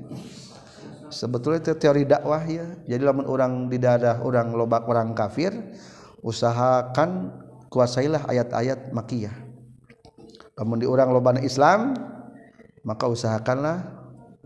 [1.09, 2.65] Sebetulnya itu teori dakwah ya.
[2.85, 5.53] Jadi lamun orang di dadah orang lobak orang kafir
[6.25, 7.33] usahakan
[7.69, 9.35] kuasailah ayat-ayat makiyah.
[10.57, 11.93] Lamun di orang loban Islam
[12.83, 13.85] maka usahakanlah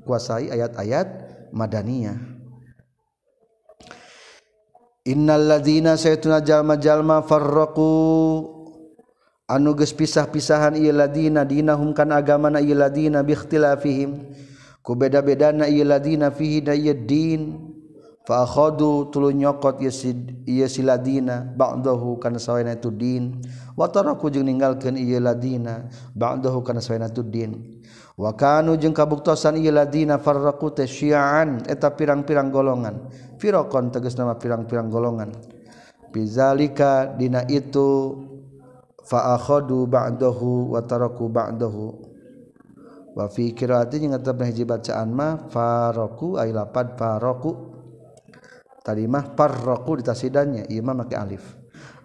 [0.03, 1.07] kuasai ayat-ayat
[1.55, 2.18] madaniyah.
[5.03, 7.91] Innal ladzina saytuna jalma-jalma farraqu.
[9.43, 13.36] Anu geus pisah-pisahan ieu ladina dinahum kan agamana ieu ladina bi
[14.84, 17.55] ku beda-bedana ieu ladina fihi dayyadin
[18.27, 21.47] fa akhadu tulu nyokot ieu si ladina.
[21.47, 23.39] Ba'dahu kana sawena tu din.
[23.79, 25.88] Wa taraku jeung ninggalkeun ieu ladina.
[26.11, 27.79] Ba'dahu kana sawena tu din.
[28.19, 31.63] Wa kanu jeung kabuktosan ieu ladina farraqu tasyi'an.
[31.65, 33.07] Eta pirang-pirang golongan.
[33.39, 35.31] Firokon tegas nama pirang-pirang golongan.
[36.13, 38.19] Bizalika dina itu
[39.01, 42.12] fa akhadu ba'dahu wa taraku ba'dahu.
[43.14, 47.74] wa fi qiraati jeung tetep hiji bacaan mah faroku ai lapad faroku
[48.82, 51.61] tadi mah farraku ditasidannya ieu mah make alif.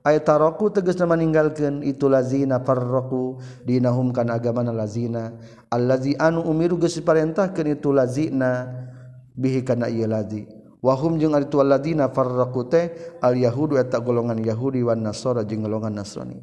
[0.07, 5.35] Ay taroku tegasna maninggalkeun itu lazina farroku dinahum kana agamana lazina
[5.69, 8.69] allazi anu umiru geus diparentahkeun itu lazina
[9.35, 10.47] bihi kana ieu lazi
[10.81, 15.67] wahum jeung ari tu ladina farraqu teh al yahudu eta golongan yahudi wan nasara jeung
[15.67, 16.39] golongan nasrani.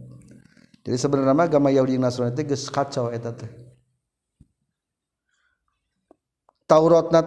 [0.86, 3.65] Jadi sebenarnya agama Yahudi Nasrani teh geus kacau eta teh.
[6.66, 7.22] Taurat na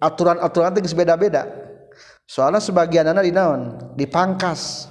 [0.00, 1.50] aturan-aturan teges beda-beda.
[2.24, 3.94] Soalnya sebagian anak di naon?
[3.98, 4.86] Dipangkas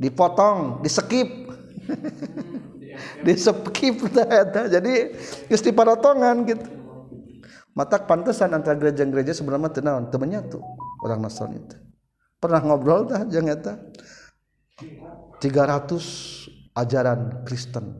[0.00, 1.28] dipotong disekip.
[3.26, 4.00] Disekip
[4.70, 4.92] jadi
[5.50, 6.66] geus diparotongan gitu.
[7.74, 10.62] Mata pantesan antara gereja-gereja sebenarnya tenawan temennya tuh
[11.02, 11.74] orang Nasrani itu
[12.38, 13.74] pernah ngobrol dah jeung eta?
[15.42, 15.42] 300
[16.78, 17.98] ajaran Kristen.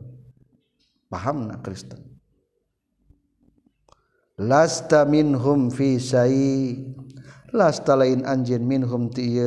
[1.11, 2.14] Paham na Kristen
[4.39, 6.75] lasta minhum fi syai
[7.55, 9.39] lasta lain anjin minhum ti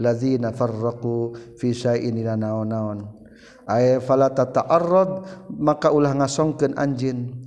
[0.00, 3.20] lazina farraqu fi syai'in dina naon-naon
[3.70, 7.46] ay fala tata'arrad maka ulah ngasongkeun anjin.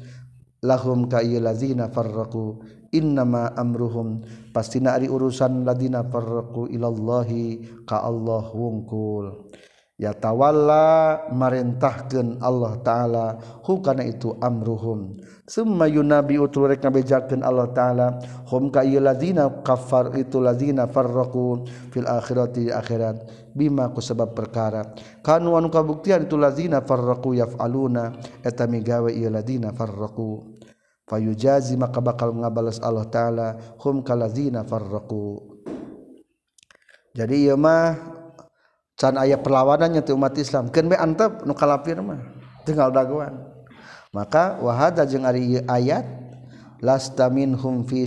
[0.64, 2.64] Lahum ka ieu lazina farraqu.
[2.96, 4.24] Innama amruhum.
[4.56, 9.52] Pastina ari urusan ladina farraqu ilallahi ka Allah wungkul.
[10.00, 13.28] Ya tawalla marintahkeun Allah taala.
[13.68, 15.20] Hukana itu amruhum.
[15.54, 18.18] Summa yunabi utrek ngabejakeun Allah taala.
[18.49, 23.22] Hum ka lazina kafar itu lazina farraqu fil akhirati akhirat.
[23.54, 24.82] Bima ku sebab perkara.
[25.22, 28.18] Kanu anu kabuktian itu lazina farraqu yafaluna.
[28.41, 30.58] Eta migawe ieu lazina farraqu.
[31.06, 33.78] Fayujazi maka bakal ngabales Allah taala.
[33.78, 35.38] Hum ka lazina farraqu.
[37.14, 37.93] Jadi ieu mah
[38.97, 40.74] can aya perlawanannya ti umat Islam.
[40.74, 42.41] Keun we antep nu kalapir mah.
[42.66, 43.53] Tinggal daguan.
[44.14, 46.05] maka wahada jeung ari ayat
[46.80, 48.05] lastamin hum fi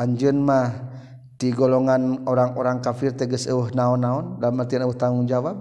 [0.00, 0.90] anjeun mah
[1.38, 5.56] di golongan orang-orang kafir tegas eueuh naon-naon dalam artian eueuh tanggung jawab.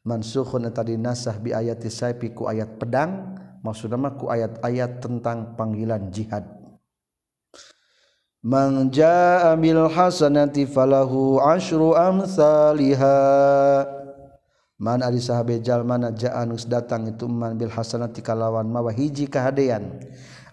[0.00, 6.08] Mansukhun eta dinasah bi ayati syai ku ayat pedang maksudna mah ku ayat-ayat tentang panggilan
[6.08, 6.48] jihad.
[8.40, 13.84] Man jaa bil hasanati falahu asyru amsalihah
[14.80, 20.00] man ari sahabejal mana jaanus datang itu man bil hasanati kalawan mawa hiji kahadean.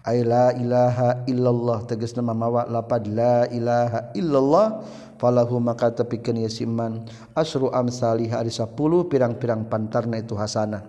[0.04, 4.84] Ay la ilaha illallah tegas nama mawa lapad la ilaha illallah
[5.20, 7.04] falahu maka tepikeun ye siman
[7.36, 8.72] asru amsalih ari 10
[9.08, 10.84] pirang-pirang pantarna itu hasanah.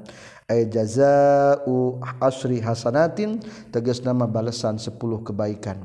[0.46, 3.40] Ay jazaa'u asri hasanatin
[3.72, 5.80] tegas nama balasan 10 kebaikan.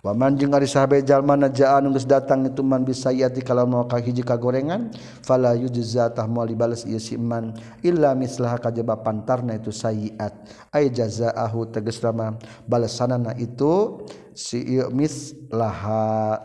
[0.00, 4.88] Waman jeung ari sahabatjallmana jaan geus datang itu man bisayati kalau mau ka hiji kagorengan
[5.20, 7.52] fala yujza tah moal dibales ieu si man
[7.84, 10.32] illa mislaha kajaba pantarna itu sayiat.
[10.72, 14.00] Ay jazaahu tegas mah balesanana itu
[14.32, 16.40] si ieu mislaha.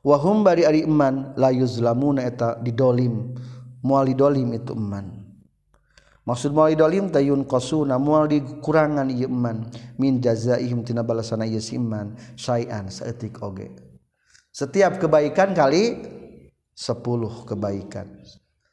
[0.00, 3.36] Wahum bari ari iman la yuzlamuna eta didolim
[3.84, 5.27] moal didolim itu iman
[6.28, 9.64] maksud mau idolim tayun kosuna mual dikurangan ieu iman.
[9.96, 12.12] Min jazaihim tina balasana ieu iman.
[12.36, 13.72] Syai'an saeutik oge.
[14.52, 16.04] Setiap kebaikan kali
[16.76, 18.06] 10 kebaikan.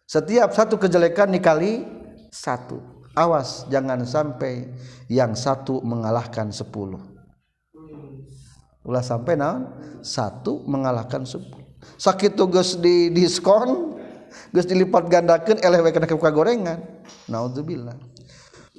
[0.04, 1.88] Setiap satu kejelekan dikali
[2.30, 2.84] satu.
[3.16, 4.76] Awas jangan sampai
[5.08, 7.16] yang satu mengalahkan 10
[8.86, 9.66] ulah sampai naon?
[10.06, 11.42] Satu mengalahkan 10
[11.98, 13.95] sakit tugas di diskon
[14.54, 16.80] geus dilipat gandakeun eleh we kana ka gorengan
[17.30, 17.96] naudzubillah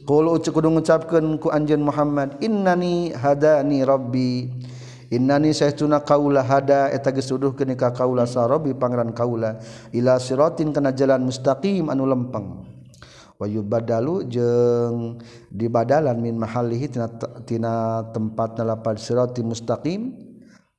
[0.06, 4.48] qul ucuk kudu ngucapkeun ku anjeun Muhammad innani hadani rabbi.
[5.06, 9.62] Innani saytuna kaula hada eta geus tuduhkeun ka kaula sarabi pangeran kaula.
[9.94, 12.66] Ila siratin kana jalan mustaqim anu lempeng.
[13.38, 15.22] Wa yubadalu jeung
[15.54, 17.06] dibadalan min mahallihi tina,
[17.46, 20.10] tina tempatna lapad sirati mustaqim.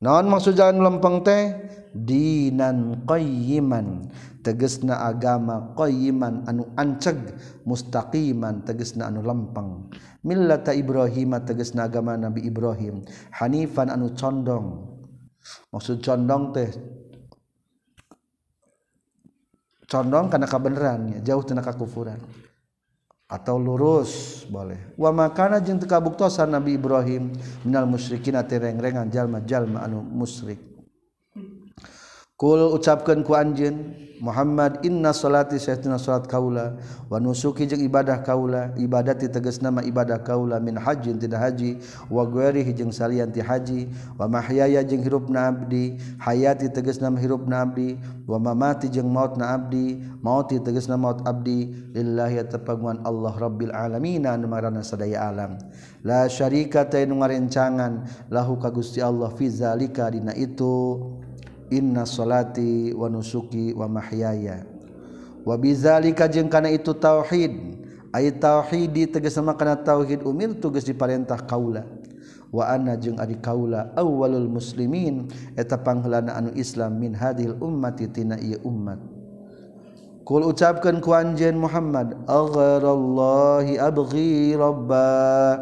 [0.03, 1.55] Naon maksud jalan lempeng teh?
[1.93, 4.09] dinan qayyiman.
[4.47, 7.19] Tegesna agama qoyiman anu anceg
[7.67, 9.91] mustaqiman tegesna anu lempeng
[10.23, 13.03] millata Ibrahim tegesna agama Nabi Ibrahim.
[13.35, 14.87] Hanifan anu condong.
[15.75, 16.71] Maksud condong teh
[19.87, 22.19] condong karena kebenarannya jauh tina kakufuran
[23.27, 24.95] atau lurus boleh.
[24.95, 27.35] Wa makana jeung teu kabuktosan Nabi Ibrahim
[27.67, 30.66] minal musyrikin ati reng-rengan jalma-jalma anu musyrik.
[32.37, 36.77] Kul ucapkan ku anjin Muhammad inna salati sayyidina salat kaula
[37.09, 41.81] wa nusuki jeung ibadah kaula ibadati tegas nama ibadah kaula min hajjin tidak haji
[42.13, 43.89] wa ghairihi jeung salian ti haji
[44.21, 47.97] wa mahyaya jeung hirupna abdi hayati tegas nama hirupna abdi
[48.29, 54.29] wa mamati jeung mautna abdi mauti tegas nama maut abdi lillahi tapanguan Allah rabbil alamin
[54.29, 55.57] anu marana sadaya alam.
[56.05, 61.01] La syarika ta nu ngarencangan lahu ka Gusti Allah fi zalika dina itu.
[61.71, 64.63] inna salati wa nusuki wa mahyaya.
[65.47, 67.53] Wa bizalika jeung kana itu tauhid.
[68.11, 71.87] Ay tauhidi tegas sama kana tauhid umir tugas diparentah kaula.
[72.51, 75.31] Wa anna jeung adi kaula awwalul muslimin.
[75.55, 78.99] Eta panghelana anu Islam min hadil ummati tina ieu ummat.
[80.27, 85.55] Kul ucapkan ku anjeun Muhammad agharallahi abghi rabba.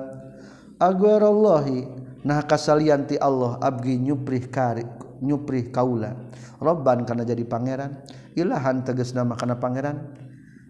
[0.81, 1.85] Agharallahi
[2.25, 6.15] nah kasalian ti Allah abgi nyuprih karik nyupri kaula.
[6.59, 8.03] Robban karena jadi pangeran.
[8.35, 9.97] Ilahan teges nama karena pangeran.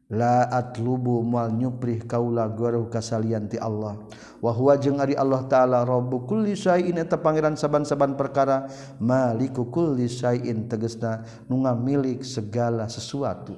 [0.05, 4.05] Laat lubu mual nyuprih kaula guru kasalianti Allah.
[4.37, 8.69] Wahwa jeung ari Allah taala robbu kulli syai'in eta pangeran saban-saban perkara.
[9.01, 13.57] Maliku kulli syai'in tegesna nu ngamilik segala sesuatu.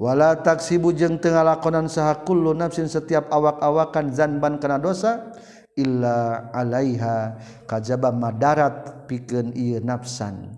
[0.00, 5.30] Wala taksibu jeung teu ngalakonan saha kullu nafsin setiap awak-awakan zanban kana dosa
[5.80, 10.52] illa alaiha kajaba madarat pikeun ieu nafsan.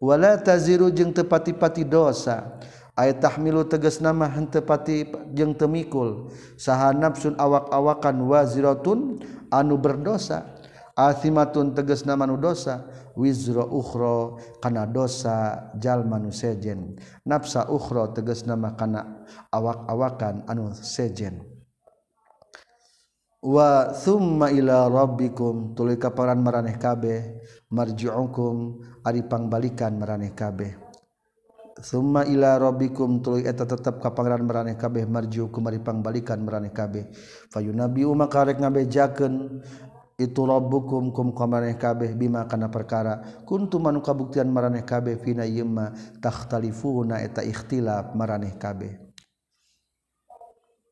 [0.00, 2.60] Wala taziru jeung tepati-pati dosa.
[2.96, 6.28] Ayat tahmilu tegas nama henteu pati jeung temikul
[6.60, 10.44] saha nafsun awak-awakan waziratun anu berdosa.
[10.92, 12.84] Asimatun tegas nama nu dosa.
[13.18, 16.94] Wizra ukhra kana dosa jal nu sejen
[17.26, 21.49] nafsa ukhra tegas nama kana awak-awakan anu sejen.
[23.40, 27.40] wa summa ila rabbikum tuluy kaparan maraneh kabeh
[27.72, 28.56] marji'ukum
[29.04, 30.76] ari pangbalikan maraneh kabeh.
[31.80, 37.08] Summa ila rabbikum tuluy eta tetep kaparan maraneh kabeh marji'ukum ari pangbalikan maraneh kabeh.
[37.48, 39.64] Fayunabi maka rek ngabejakeun
[40.20, 43.40] itu rabbukum kum kamareh kabeh bima kana perkara.
[43.48, 49.00] Kuntum anu kabuktian maraneh kabeh fina yemma takhtalifuna eta ikhtilaf maraneh kabeh.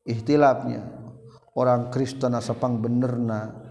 [0.09, 1.08] Ikhtilafnya
[1.55, 3.69] orang Kristen asapang benerna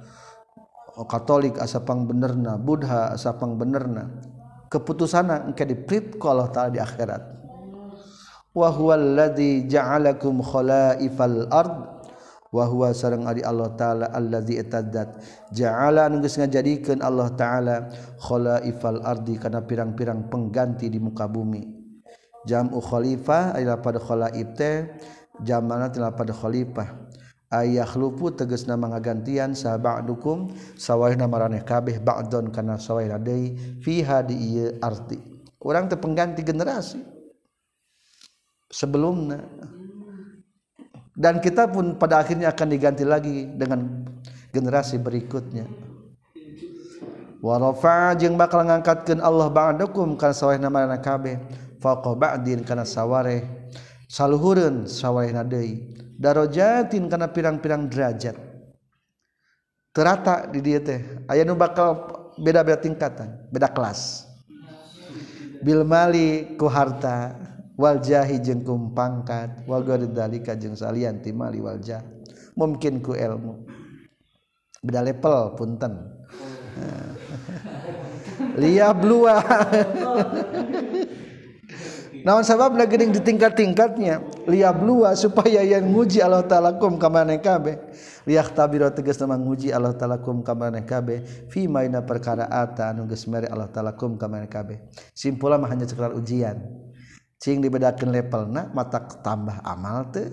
[0.98, 4.10] Katolik asapang benerna Buddha asapang benerna
[4.68, 7.22] keputusan engke diprit ku Allah taala di akhirat.
[8.52, 11.74] Wa huwal ladzi ja'alakum khalaifal ard
[12.48, 15.20] wa huwa sareng ari Allah taala allazi etadzat
[15.52, 21.76] ja'ala anu geus ngajadikeun Allah taala khalaifal ardi kana pirang-pirang pengganti di muka bumi.
[22.48, 24.88] Jam'u khalifah aya pada khalaif teh
[25.44, 27.07] jamanna pada khalifah
[27.48, 33.16] ayaah lupu teges nama ngagantian sahabat dukung sawwah namaeh kabeh bakdon karena sawwa
[33.80, 35.18] fiha di arti.
[35.58, 37.02] Orang terpengganti generasi.
[38.68, 39.32] Sebelum
[41.18, 44.06] dan kita pun pada akhirnya akan diganti lagi dengan
[44.52, 45.66] generasi berikutnya.
[47.38, 51.38] Warofa jeng bakal ngangkatkan Allah ba'dukum karena sawah nama kabeh
[51.78, 53.57] faqo ba'din karena sawareh
[54.08, 55.36] salhurun sawwaai
[56.18, 58.36] darojatin karena pirang-pirang derajat.
[59.94, 61.00] Terata di dia teh.
[61.30, 62.08] Aya nu bakal
[62.40, 64.26] beda-beda tingkatan beda kelas.
[65.58, 67.34] Bil Mali ku harta
[67.74, 72.02] waljahi jengkum pangkat walika jeng salianti Mali waljah
[72.54, 73.66] mungkin ku ilmu.
[74.82, 75.94] Beda level punten.
[78.58, 79.42] Liab lua
[82.28, 87.40] naon sabab gening di tingkat-tingkatnya liya blua supaya yang nguji Allah taala kum ka maneh
[87.40, 87.80] kabeh
[88.28, 92.92] liyah tabiro tegas nama nguji Allah taala kum ka maneh kabeh fi maina perkara ata
[92.92, 94.76] anu geus Allah taala kum ka maneh kabeh
[95.16, 96.60] simpulna mah hanya sekedar ujian.
[97.40, 100.28] Cing dibedakeun levelna mata tambah amal teu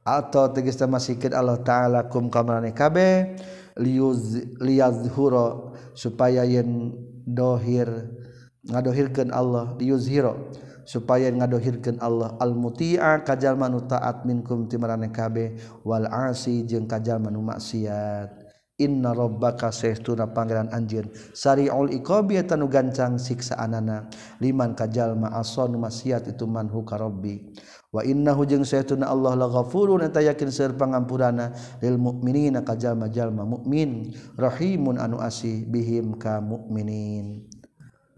[0.00, 3.36] atau tegas nama sikit Allah taala kum ka maneh kabeh
[3.76, 6.96] liyuz liyazhura supaya yen
[7.28, 8.23] dohir
[8.68, 10.52] ngadohirkan Allah diuzhiro
[10.84, 12.36] supaya ngadohirkan Allah.
[12.40, 18.44] Al-muti'a kajal manu taat minkum timarane kabe wal asi jeung kajal manu maksiat.
[18.74, 24.10] Inna rabbaka sehtuna pangeran anjin Sari'ul iqabi tanu gancang siksaanana.
[24.42, 27.54] Liman kajal ma ason maksiat itu manhu karobbi
[27.94, 33.46] Wa innahu jeung sehtuna Allah la ghafurun eta yakin seur pangampurana lil mu'minina kajalma jalma
[33.46, 37.46] mukmin rahimun anu asih bihim ka mukminin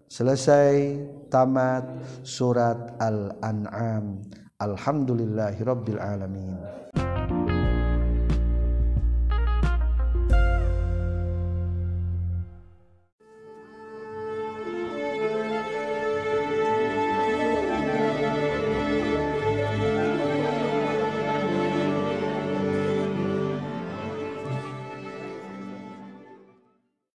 [0.07, 1.83] selesai tamat
[2.23, 4.23] surat Al-An'am.
[4.57, 6.57] Alhamdulillahirabbil alamin.